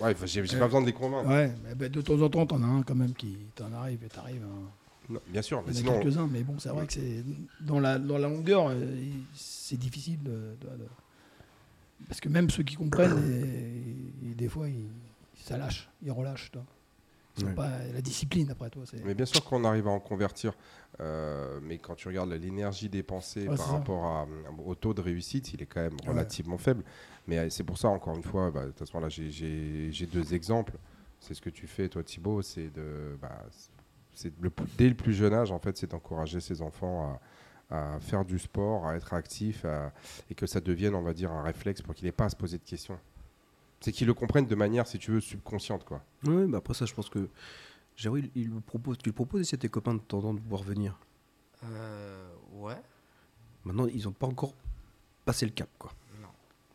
[0.00, 1.28] ouais, j'ai, pas besoin de les convaincre.
[1.28, 4.02] Ouais, mais ben, de temps en temps, t'en as un quand même qui t'en arrive
[4.04, 4.42] et t'arrives.
[4.44, 4.70] hein.
[5.08, 6.92] Non, bien sûr, mais Il y en sinon, a quelques-uns, mais bon, c'est vrai que
[6.92, 7.24] c'est
[7.60, 8.96] dans la, dans la longueur, euh,
[9.34, 10.30] c'est difficile de,
[10.60, 10.88] de- de-
[12.08, 14.88] Parce que même ceux qui comprennent, et, et des fois, ils,
[15.44, 16.50] ça lâche, ils relâchent.
[16.50, 16.64] toi.
[17.44, 17.52] Ouais.
[17.52, 18.84] pas la discipline après toi.
[18.86, 20.54] c'est- Mais bien sûr qu'on arrive à en convertir.
[21.00, 24.26] Euh, mais quand tu regardes l'énergie dépensée Ouais, par rapport à-
[24.64, 26.08] au taux de réussite, il est quand même Ouais.
[26.12, 26.82] relativement faible.
[27.26, 30.34] Mais euh, c'est pour ça, encore une fois, bah, de toute façon, là, j'ai- deux
[30.34, 30.74] exemples.
[31.20, 33.16] C'est ce que tu fais, toi, Thibaut, c'est de.
[33.20, 33.44] bah,
[34.40, 37.18] le dès le plus jeune âge, en fait, c'est d'encourager ses enfants
[37.70, 39.92] à, à faire du sport, à être actifs, à-
[40.30, 42.36] et que ça devienne, on va dire, un réflexe pour qu'il n'ait pas à se
[42.36, 42.98] poser de questions.
[43.80, 46.02] C'est qu'ils le comprennent de manière, si tu veux, subconsciente, quoi.
[46.24, 47.28] Ouais, bah après ça, je pense que.
[47.96, 50.62] Géraud, il, il propose, tu le proposes ici à tes copains de temps de pouvoir
[50.62, 50.98] venir.
[51.64, 52.76] Euh, ouais.
[53.64, 54.54] Maintenant, ils n'ont pas encore
[55.24, 55.92] passé le cap, quoi.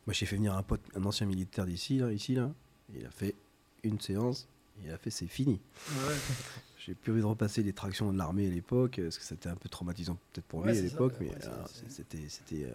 [0.07, 2.51] Moi, j'ai fait venir un pote, un ancien militaire d'ici, là, ici, là.
[2.93, 3.35] Il a fait
[3.83, 4.47] une séance,
[4.83, 5.59] il a fait, c'est fini.
[6.83, 9.55] J'ai plus envie de repasser les tractions de l'armée à l'époque, parce que c'était un
[9.55, 12.69] peu traumatisant peut-être pour Ouais, lui à l'époque, mais ouais, euh, c'était, c'était, euh,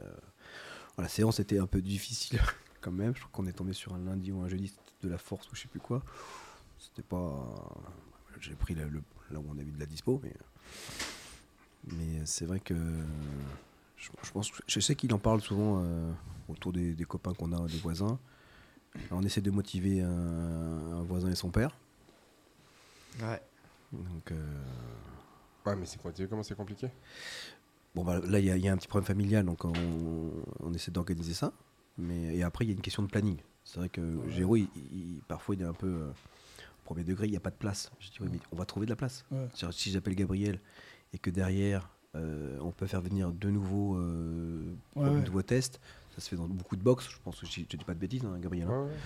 [0.95, 2.41] voilà, la séance était un peu difficile
[2.81, 3.14] quand même.
[3.16, 4.72] Je crois qu'on est tombé sur un lundi ou un jeudi,
[5.03, 6.03] de la force ou je sais plus quoi.
[6.79, 7.68] C'était pas,
[8.41, 9.03] j'ai pris la- le,
[9.33, 10.33] là où on a eu de la dispo, mais,
[11.93, 12.74] mais c'est vrai que
[13.97, 16.13] je, je pense, je sais qu'il en parle souvent euh,
[16.49, 18.19] autour des, des copains qu'on a, des voisins.
[19.11, 21.77] On essaie de motiver un, un voisin et son père.
[23.21, 23.41] Ouais.
[23.93, 24.63] Donc, euh,
[25.65, 26.89] Ouais, mais c'est comment c'est compliqué?
[27.95, 29.73] Bon, bah, là, il y, a- il y a un petit problème familial, donc on,
[30.61, 31.53] on essaie d'organiser ça.
[31.99, 33.39] Mais, et après, il y a une question de planning.
[33.65, 37.27] C'est vrai que Géraud, il- il- parfois, il est un peu euh, au premier degré,
[37.27, 37.91] il n'y a pas de place.
[37.99, 39.25] Je dis, oui, mais on va trouver de la place.
[39.33, 39.49] Ouais.
[39.73, 40.61] Si j'appelle Gabriel
[41.13, 44.62] et que derrière, euh, on peut faire venir de nouveaux, euh,
[44.95, 45.21] pour Ouais, de ouais.
[45.23, 45.81] nouveaux tests,
[46.14, 47.99] ça se fait dans beaucoup de box, je pense que je ne dis pas de
[47.99, 48.69] bêtises, hein, Gabriel.
[48.69, 48.83] hein.
[48.85, 48.97] Ouais, ouais.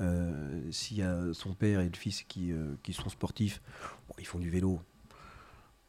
[0.00, 3.60] Euh, S'il y a son père et le fils qui, euh, qui sont sportifs,
[4.08, 4.80] bon, ils font du vélo.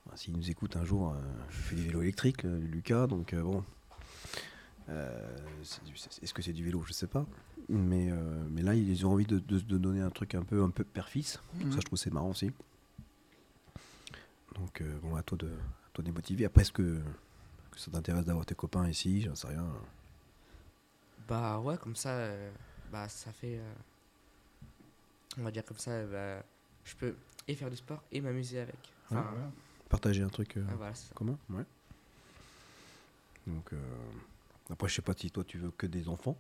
[0.06, 1.18] Enfin, S'il nous écoute un jour, euh,
[1.50, 3.64] il fait du vélo électrique, euh, Lucas, donc euh, bon.
[4.90, 5.28] Euh,
[6.24, 6.82] Est-ce que c'est du vélo?
[6.88, 7.26] Je sais pas.
[7.68, 10.64] Mais, euh, mais là, ils ont envie de, de- de donner un truc un peu,
[10.64, 11.40] un peu père-fils.
[11.56, 11.72] Donc Mhm.
[11.74, 12.52] Ça, je trouve c'est marrant aussi.
[14.56, 15.52] Donc, euh, bon, à toi de,
[16.02, 16.46] les motiver.
[16.46, 17.00] Après, est-ce que,
[17.72, 19.22] que ça t'intéresse d'avoir tes copains ici?
[19.22, 19.66] J'en sais rien.
[21.28, 22.52] Bah ouais, comme ça, euh,
[22.92, 23.58] bah ça fait.
[23.60, 23.74] euh,
[25.38, 26.44] on va dire comme ça, bah,
[26.84, 27.16] je peux
[27.48, 28.78] et faire du sport et m'amuser avec.
[29.06, 29.52] Enfin, Ouais, voilà.
[29.90, 30.58] Partager un truc.
[30.58, 31.14] euh, ah, voilà, c'est ça.
[31.16, 31.64] commun Ouais.
[33.48, 33.78] Donc, euh,
[34.70, 36.38] après, je sais pas si toi tu veux que des enfants.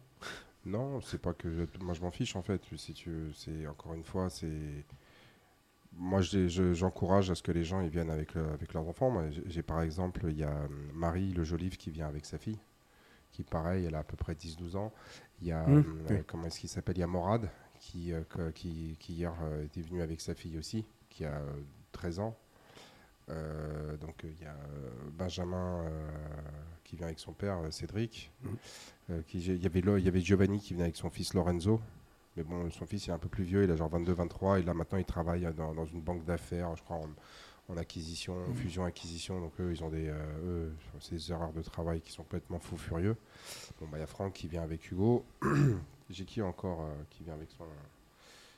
[0.66, 2.62] Non, c'est pas que je- moi je m'en fiche en fait.
[2.78, 4.84] Si tu, veux, c'est encore une fois, c'est
[5.94, 8.88] moi je- je- j'encourage à ce que les gens ils viennent avec le- avec leurs
[8.88, 9.14] enfants.
[9.48, 12.60] J'ai par exemple il y a hum, Marie Le Joliffe qui vient avec sa fille,
[13.32, 14.94] qui pareil, elle a à peu près 10-12 ans.
[15.42, 16.18] Il y a Mmh, hum, oui.
[16.18, 16.98] euh, comment est-ce qu'il s'appelle?
[16.98, 18.24] Il y a Morad qui euh,
[18.56, 21.62] qui, qui hier euh, était venu avec sa fille aussi, qui a euh,
[21.94, 22.38] 13 ans.
[23.30, 26.12] Euh, donc euh, il y a euh, Benjamin euh,
[26.84, 28.32] qui vient avec son père, euh, Cédric.
[29.12, 31.82] Euh, qui- il, y avait, il y avait Giovanni qui venait avec son fils Lorenzo.
[32.38, 34.64] Mais bon, son fils il est un peu plus vieux, il a genre 22-23, et
[34.64, 37.10] là maintenant il travaille dans, dans une banque d'affaires, je crois, en,
[37.74, 38.56] en acquisition, Mhm.
[38.56, 39.40] fusion-acquisition.
[39.42, 40.16] Donc eux, ils ont des, euh,
[40.70, 40.74] eux,
[41.12, 43.16] des erreurs de travail qui sont complètement fous furieux.
[43.80, 45.26] Bon, bah il y a Franck qui vient avec Hugo.
[46.10, 47.66] j'ai qui encore euh, qui vient avec son.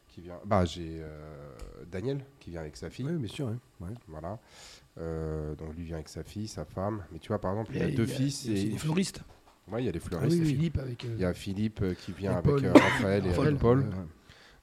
[0.09, 0.39] Qui vient...
[0.45, 1.55] Bah j'ai euh,
[1.89, 3.05] Daniel qui vient avec sa fille.
[3.05, 3.47] Oui, bien sûr.
[3.47, 3.57] hein.
[3.79, 3.93] Ouais.
[4.09, 4.39] Voilà.
[4.97, 7.03] Euh, donc lui vient avec sa fille, sa femme.
[7.13, 8.57] Mais tu vois, par exemple, il a deux il y a- fils il y a
[8.57, 9.21] aussi et des fleuristes.
[9.79, 10.39] Il y a les Ah fleuristes.
[10.39, 11.05] oui, Philippe avec.
[11.05, 12.65] euh, Il y a Philippe euh, qui vient avec Paul.
[12.65, 13.47] euh, Raphaël et Raphaël.
[13.47, 13.85] avec Paul.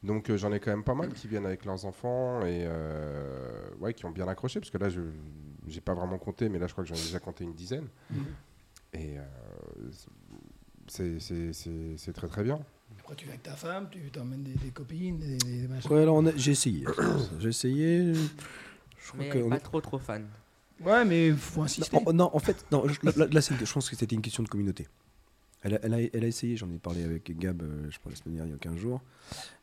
[0.04, 3.68] Donc euh, j'en ai quand même pas mal qui viennent avec leurs enfants et euh,
[3.80, 5.00] ouais, qui ont bien accroché parce que là je
[5.66, 7.86] j'ai pas vraiment compté, mais là je crois que j'en ai déjà compté une dizaine.
[8.10, 8.24] Mhm.
[8.94, 9.22] Et euh,
[10.86, 12.58] c'est- c'est c'est- c'est très très bien.
[13.00, 15.90] Après, tu viens avec ta femme, tu t'emmènes des, des copines, des, des machins.
[15.90, 16.84] Ouais, j'ai essayé.
[17.38, 18.14] j'ai essayé.
[18.14, 18.20] Je
[19.08, 20.26] crois Mais que elle est on pas trop trop fan.
[20.84, 21.96] Ouais, mais faut insister.
[21.96, 24.14] Non, en- non, en fait, non, je- là, là, c'est une- je pense que c'était
[24.14, 24.86] une question de communauté.
[25.62, 28.12] Elle a, elle a- elle a essayé, j'en ai parlé avec Gab, euh, je crois,
[28.12, 29.02] la semaine dernière, il y a 15 jours.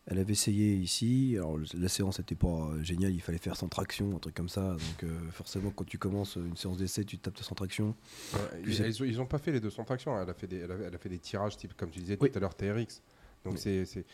[0.08, 1.36] Elle avait essayé ici.
[1.38, 4.50] Alors, la séance n'était pas euh, géniale, il fallait faire sans traction, un truc comme
[4.50, 4.72] ça.
[4.72, 7.96] Donc, euh, forcément, quand tu commences une séance d'essai, tu tapes sans traction.
[8.34, 10.22] Ouais, ils, c'est- ils ont, ils ont pas fait les 200 tractions.
[10.22, 12.18] Elle a fait des, elle a, elle a fait des tirages type comme tu disais
[12.20, 12.30] Oui.
[12.30, 13.02] tout à l'heure TRX.
[13.46, 13.60] Donc Oui.
[13.86, 14.06] c'est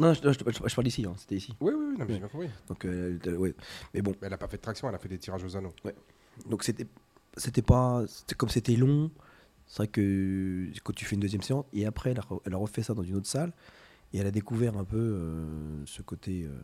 [0.00, 1.54] Non, je, je- je- je parle d'ici, hein, c'était ici.
[1.60, 2.12] oui oui, oui non, mais Oui.
[2.14, 2.50] j'ai bien compris.
[2.68, 3.54] Donc, euh, elle- ouais.
[3.94, 5.56] Mais bon, Mais elle a pas fait de traction, elle a fait des tirages aux
[5.56, 5.74] anneaux.
[6.48, 6.86] Donc c'était
[7.36, 8.04] c'était pas.
[8.08, 9.10] c'était- Comme c'était long,
[9.66, 12.54] c'est vrai que quand tu fais une deuxième séance, et après, elle a, re- elle
[12.54, 13.52] a refait ça dans une autre salle,
[14.12, 16.58] et elle a découvert un peu euh, ce côté euh,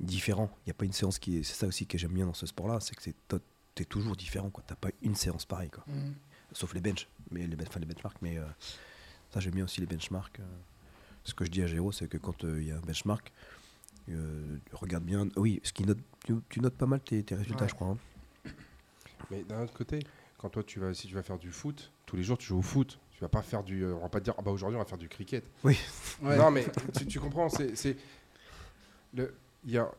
[0.00, 0.50] différent.
[0.60, 1.42] Il n'y a pas une séance qui est.
[1.42, 3.38] C'est ça aussi que j'aime bien dans ce sport-là, c'est que toi,
[3.74, 4.50] t'es toujours différent.
[4.50, 5.70] Tu n'as pas une séance pareille.
[5.70, 5.84] Quoi.
[5.86, 6.14] Mhm.
[6.52, 8.20] Sauf les bench, mais les, ben- enfin, les benchmarks.
[8.20, 8.44] Mais euh,
[9.32, 10.40] ça, j'aime bien aussi les benchmarks.
[11.24, 13.32] Ce que je dis à Géraud, c'est que quand il y a un benchmark,
[14.72, 15.28] regarde bien.
[15.36, 17.68] Oui, ce qui note, tu, tu notes pas mal tes, tes résultats, Ouais.
[17.70, 17.88] je crois.
[17.88, 17.98] hein.
[19.30, 20.00] Mais d'un autre côté,
[20.38, 22.58] quand toi tu vas si tu vas faire du foot, tous les jours tu joues
[22.58, 22.98] au foot.
[23.12, 24.80] Tu vas pas faire du euh, on va pas te dire ah bah aujourd'hui on
[24.80, 25.44] va faire du cricket.
[25.64, 25.76] Ouais.
[26.22, 26.66] Non mais
[26.98, 27.96] tu, tu comprends, c'est c'est-
[29.14, 29.90] le il y a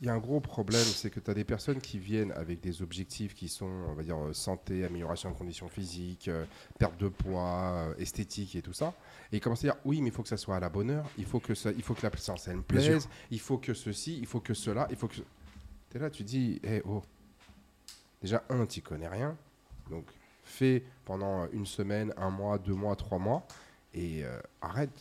[0.00, 2.60] il y a un gros problème, c'est que tu as des personnes qui viennent avec
[2.60, 6.44] des objectifs qui sont, on va dire, euh, santé, amélioration de conditions physiques, euh,
[6.78, 8.94] perte de poids, euh, esthétique et tout ça.
[9.32, 10.90] Et ils commencent à dire, oui, mais il faut que ça soit à la bonne
[10.90, 13.58] heure, il faut que, ça, il faut que la séance, elle me plaise, il faut
[13.58, 15.14] que ceci, il faut que cela, il faut que...
[15.16, 15.22] Tu
[15.96, 17.02] es là, tu dis, hé, oh,
[18.24, 19.36] déjà, un, tu connais rien,
[19.90, 20.06] donc
[20.44, 23.46] fais pendant une semaine, un mois, deux mois, trois mois,
[23.92, 24.98] et euh, arrête.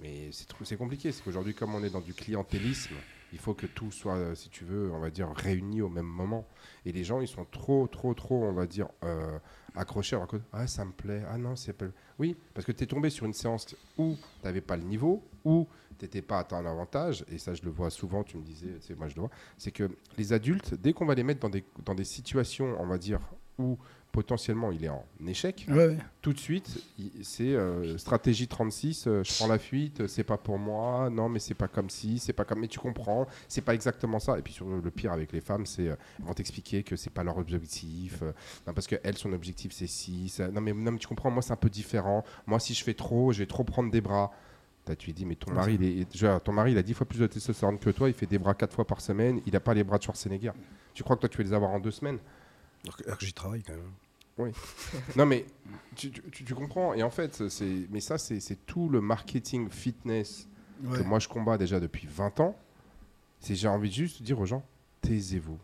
[0.00, 2.94] Mais c'est compliqué, c'est qu'aujourd'hui, comme on est dans du clientélisme,
[3.32, 6.06] il faut que tout soit, euh, si tu veux, on va dire, réuni au même
[6.06, 6.46] moment.
[6.86, 9.38] Et les gens, ils sont trop, trop, trop, on va dire, euh,
[9.74, 10.16] accrochés.
[10.16, 11.86] Alors que, ah, ça me plaît, ah non, c'est pas.
[12.18, 15.22] Oui, parce que tu es tombé sur une séance où tu n'avais pas le niveau,
[15.44, 15.68] où
[15.98, 18.76] tu n'étais pas à ton avantage, et ça, je le vois souvent, tu me disais,
[18.80, 21.50] c'est moi, je le vois, c'est que les adultes, dès qu'on va les mettre dans
[21.50, 23.20] des, dans des situations, on va dire,
[23.58, 23.76] où
[24.12, 26.82] potentiellement il est en échec, Ouais, tout de suite,
[27.22, 31.38] c'est euh, stratégie 36, euh, je prends la fuite, c'est pas pour moi, non mais
[31.38, 34.38] c'est pas comme si, c'est pas comme, mais tu comprends, c'est pas exactement ça.
[34.38, 37.22] Et puis sur le, pire avec les femmes, c'est euh, vont t'expliquer que c'est pas
[37.22, 38.32] leur objectif, euh,
[38.66, 41.30] non, parce que elle son objectif c'est si, ça- non mais non mais tu comprends,
[41.30, 42.24] moi c'est un peu différent.
[42.46, 44.30] Moi si je fais trop, je vais trop prendre des bras.
[44.88, 46.94] Là, tu lui dis mais ton mari, il est, dire, ton mari il a 10
[46.94, 49.54] fois plus de testostérone que toi, il fait des bras 4 fois par semaine, il
[49.54, 50.52] a pas les bras de Schwarzenegger.
[50.94, 52.18] Tu crois que toi tu vas les avoir en deux semaines?
[52.84, 53.92] Alors que, j'y travaille quand même.
[55.16, 55.44] non mais
[55.96, 60.48] tu, tu- comprends et en fait c'est mais ça c'est c'est tout le marketing fitness
[60.84, 60.98] Ouais.
[60.98, 62.56] que moi je combats déjà depuis 20 ans.
[63.40, 64.64] C'est j'ai envie de juste dire aux gens
[65.00, 65.58] taisez-vous,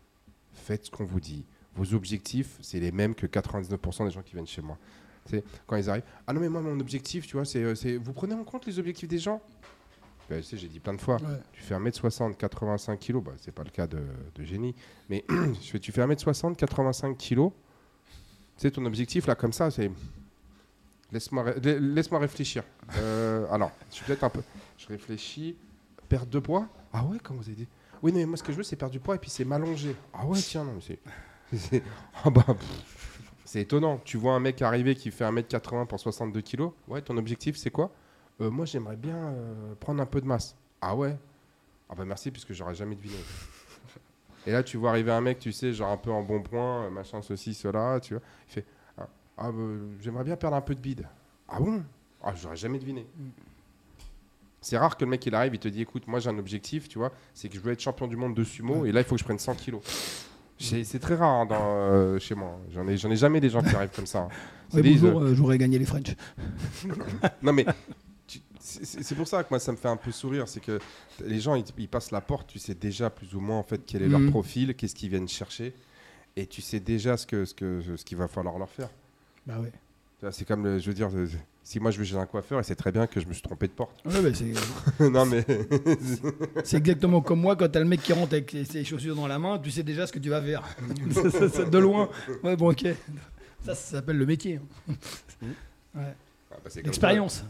[0.53, 1.45] faites ce qu'on vous dit.
[1.77, 4.77] Vos objectifs c'est les mêmes que 99% des gens qui viennent chez moi.
[5.27, 8.12] C'est quand ils arrivent ah non mais moi mon objectif tu vois c'est euh, vous
[8.12, 9.41] prenez en compte les objectifs des gens?
[10.31, 11.39] Ben, tu sais, j'ai dit plein de fois, Ouais.
[11.53, 13.99] tu fais 1m60, 85 kg, bah, c'est pas le cas de,
[14.35, 14.75] de génie,
[15.11, 17.51] mais je fais, tu fais 1m60, 85 kg,
[18.57, 19.91] c'est ton objectif là comme ça, c'est.
[21.12, 22.62] Laisse-moi ré- la- laisse-moi réfléchir.
[22.97, 24.41] Euh, alors, je suis peut-être un peu.
[24.79, 25.57] Je réfléchis.
[26.09, 26.68] Perte de poids?
[26.93, 27.68] Ah ouais, comme vous avez dit.
[28.03, 29.45] Oui, non, mais moi ce que je veux, c'est perdre du poids et puis c'est
[29.45, 29.95] m'allonger.
[30.12, 30.99] Ah ouais, tiens, non, mais c'est.
[31.59, 31.83] c'est-
[32.25, 32.57] Ah bah, pff,
[33.55, 34.00] c'est étonnant.
[34.05, 36.70] Tu vois un mec arriver qui fait 1m80 pour 62 kg.
[36.88, 37.92] Ouais, ton objectif, c'est quoi?
[38.40, 40.57] Euh, Moi, j'aimerais bien euh, prendre un peu de masse.
[40.80, 41.16] Ah ouais?
[41.88, 43.14] Ah bah merci, puisque j'aurais jamais deviné.
[44.48, 46.86] Et là, tu vois arriver un mec, tu sais, genre un peu en bon point,
[46.86, 48.22] euh, machin, ceci, cela, tu vois.
[48.48, 48.66] Il fait
[48.98, 49.62] Ah, ah, bah,
[50.00, 51.07] j'aimerais bien perdre un peu de bide.
[51.48, 51.84] Ah bon?
[52.24, 53.07] Ah, j'aurais jamais deviné.
[54.61, 56.88] C'est rare que le mec il arrive, il te dit écoute, moi j'ai un objectif,
[56.88, 59.05] tu vois, c'est que je veux être champion du monde de sumo et là il
[59.05, 60.34] faut que je prenne 100 kilos.
[60.59, 62.59] C'est très rare hein, dans, euh, chez moi.
[62.72, 64.20] J'en ai, jamais des gens qui arrivent comme ça.
[64.20, 64.28] hein.
[64.72, 66.16] Ouais, des- bonjour, euh, j'aurais gagné les French.
[67.42, 67.64] non mais
[68.59, 70.80] c'est pour ça que moi ça me fait un peu sourire, c'est que
[71.24, 73.82] les gens ils, ils passent la porte, tu sais déjà plus ou moins en fait
[73.86, 74.30] quel est leur Mhm.
[74.30, 75.74] profil, qu'est-ce qu'ils viennent chercher.
[76.34, 78.88] et tu sais déjà ce que ce que ce qu'il va falloir leur faire.
[79.46, 79.70] Bah ouais.
[80.31, 81.27] C'est comme, le- je veux dire, euh,
[81.62, 83.43] si moi je vais chez un coiffeur, il sait très bien que je me suis
[83.43, 84.01] trompé de porte.
[84.07, 85.45] Ouais, bah, c'est non mais
[86.65, 89.39] c'est exactement comme moi quand t'as le mec qui rentre avec ses- chaussures dans la
[89.39, 90.62] main, tu sais déjà ce que tu vas faire.
[91.71, 92.09] De loin.
[92.43, 92.87] Ouais, bon, ok.
[93.65, 94.61] Ça, ça s'appelle le métier.
[94.89, 94.95] hein.
[95.95, 96.15] Ouais.
[96.55, 97.44] Ah, bah, ça.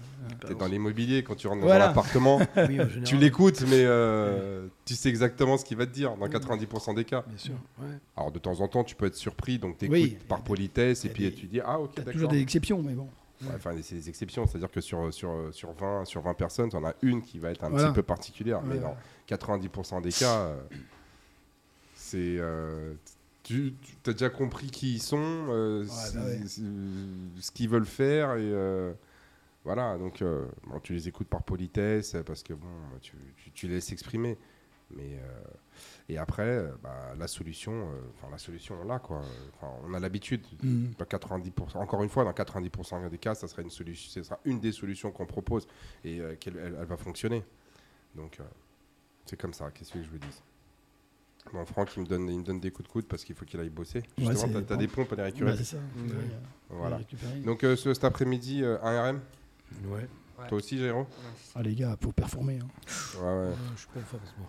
[0.46, 1.88] T'es dans l'immobilier quand tu rentres dans Voilà.
[1.88, 5.92] un appartement, Oui, en tu l'écoutes, mais euh, tu sais exactement ce qu'il va te
[5.92, 7.22] dire dans 90% des cas.
[7.26, 7.54] Bien sûr.
[7.80, 7.86] Ouais.
[8.16, 10.18] Alors de temps en temps, tu peux être surpris, donc t'écoutes Oui.
[10.28, 12.12] par politesse et puis des- tu dis ah ok T'as d'accord.
[12.14, 13.08] toujours des exceptions, mais bon.
[13.42, 16.76] Ouais, Enfin, c'est des exceptions, c'est-à-dire que sur, sur, sur, 20, sur 20 personnes, tu
[16.76, 17.88] en as une qui va être un Voilà.
[17.88, 18.62] petit peu particulière.
[18.62, 18.94] mais dans ouais.
[19.28, 20.56] 90% des cas, euh,
[21.94, 22.36] c'est.
[22.38, 22.94] euh,
[23.44, 23.74] tu
[24.06, 25.84] as déjà compris qui ils sont, euh,
[26.14, 26.40] bah ouais.
[26.46, 28.92] ce qu'ils veulent faire, et euh,
[29.64, 29.98] voilà.
[29.98, 32.66] Donc, euh, bon, tu les écoutes par politesse, parce que bon,
[33.02, 34.38] tu, tu, tu les laisses exprimer.
[34.96, 35.18] Mais,
[36.08, 39.22] et après, bah, la solution, enfin, la solution, on l'a, quoi.
[39.54, 40.42] Enfin, on a l'habitude.
[40.62, 40.94] Mhm.
[40.98, 44.38] Dans 90%, encore une fois, dans 90% des cas, ça sera une, solution, ce sera
[44.44, 45.66] une des solutions qu'on propose
[46.04, 47.42] et qu'elle elle, elle va fonctionner.
[48.14, 48.38] Donc,
[49.26, 49.70] c'est comme ça.
[49.70, 50.42] Qu'est-ce que je vous dis
[51.52, 53.44] Bon, Franck, il me, donne, il me donne des coups de coude parce qu'il faut
[53.44, 53.98] qu'il aille bosser.
[54.18, 55.52] Ouais, Justement, t'as- t'as des pompes à les récupérer.
[55.52, 55.76] Ouais, c'est ça.
[55.76, 56.12] Ouais,
[56.70, 56.98] voilà.
[57.44, 59.20] Donc, euh, ce- cet après-midi, euh, un RM
[59.86, 60.08] Ouais.
[60.38, 60.48] Ouais.
[60.48, 61.06] Toi aussi, Jairo Ouais.
[61.54, 62.58] Ah, les gars, faut performer.
[62.58, 62.66] hein.
[63.20, 63.54] Ouais, ouais.
[63.74, 64.48] Je suis pas en forme en ce moment.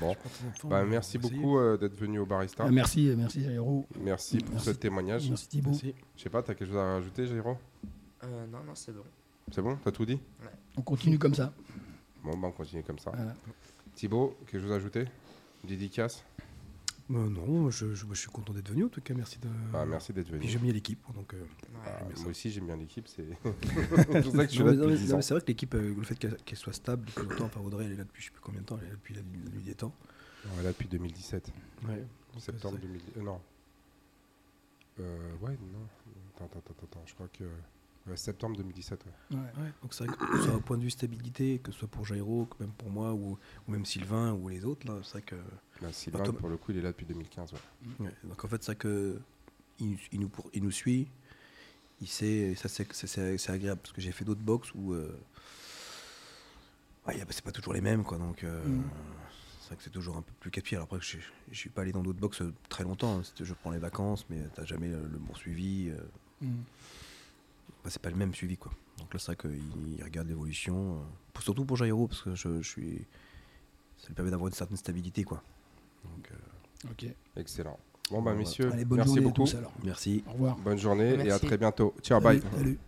[0.00, 0.14] Bon.
[0.58, 2.64] Forme, Bah, merci beaucoup euh, d'être venu au Barista.
[2.66, 3.86] Ah, merci, merci Jairo.
[4.00, 4.66] Merci pour Merci.
[4.66, 5.28] ce témoignage.
[5.28, 5.72] Merci Thibaut.
[5.74, 7.56] Je sais pas, t'as quelque chose à rajouter, Jairo
[8.24, 9.02] Euh, non, non, c'est bon.
[9.50, 10.18] C'est bon T'as tout dit
[10.76, 11.52] On continue comme ça.
[12.22, 13.10] Bon, bah, on continue comme ça.
[13.14, 13.34] Voilà.
[13.94, 15.04] Thibaut, quelque chose à ajouter?
[15.64, 16.24] Dédicace
[17.08, 19.14] Bah, non, je, je- je suis content d'être venu en tout cas.
[19.14, 19.48] Merci de.
[19.86, 20.40] Merci d'être venu.
[20.40, 21.00] Puis j'aime bien l'équipe.
[21.14, 21.42] Donc, euh.
[21.86, 23.08] Ah, bien moi aussi, j'aime bien l'équipe.
[23.08, 25.12] C'est c'est pour ça que je suis Non, là mais- non, depuis mais- 10 non,
[25.14, 25.16] ans.
[25.16, 27.86] mais c'est vrai que l'équipe, euh, le fait qu'elle soit stable depuis longtemps, enfin Audrey,
[27.86, 29.20] elle est là depuis je sais plus combien de temps, elle est là depuis la,
[29.22, 29.94] la nuit des temps.
[30.56, 31.50] On est là depuis 2017.
[31.88, 32.04] Ouais.
[32.38, 33.04] Septembre c'est- 2010.
[33.16, 33.40] euh, non.
[35.00, 35.86] Euh, ouais, non.
[36.36, 37.02] Attends, attends, attends, attends.
[37.06, 37.44] Je crois que.
[38.16, 39.36] Septembre 2017, ouais.
[39.36, 39.42] Ouais.
[39.42, 42.04] Ouais, donc c'est vrai que sur un point de vue stabilité, que ce soit pour
[42.04, 45.22] Jairo, que même pour moi, ou, ou même Sylvain, ou les autres, là, c'est vrai
[45.22, 45.36] que.
[45.80, 47.52] Bah, Sylvain, Tom- pour le coup, il est là depuis 2015.
[47.52, 47.58] Ouais.
[48.06, 49.20] Ouais, donc en fait, c'est vrai que
[49.80, 51.08] il, il nous, pour- il nous suit,
[52.00, 54.72] il sait, et ça c'est c'est- c'est- c'est agréable, parce que j'ai fait d'autres box
[54.74, 54.92] où.
[54.94, 55.16] euh,
[57.30, 58.44] c'est pas toujours les mêmes, quoi, donc.
[58.44, 58.82] euh, Mm.
[59.60, 60.78] C'est vrai que c'est toujours un peu plus capier.
[60.78, 61.18] Alors après, je
[61.50, 63.18] je suis pas allé dans d'autres box euh, très longtemps.
[63.18, 63.22] hein.
[63.38, 65.90] Je prends les vacances, mais t'as jamais le bon suivi.
[65.90, 66.00] euh,
[66.40, 66.64] Mhm.
[67.88, 68.70] Bah, c'est pas le même suivi quoi.
[68.98, 72.68] Donc là c'est vrai qu'il regarde l'évolution, euh, surtout pour Jairo parce que je, je
[72.68, 73.06] suis,
[73.96, 75.42] ça lui permet d'avoir une certaine stabilité quoi.
[76.04, 77.06] Donc euh, Ok.
[77.36, 77.78] Excellent.
[78.10, 79.44] Bon, bah, messieurs, Allez, bonne merci beaucoup.
[79.44, 79.72] tous alors.
[79.82, 80.22] merci.
[80.28, 80.56] Au revoir.
[80.58, 81.94] Bonne journée et à très bientôt.
[82.02, 82.40] Ciao, bye.
[82.56, 82.78] Salut.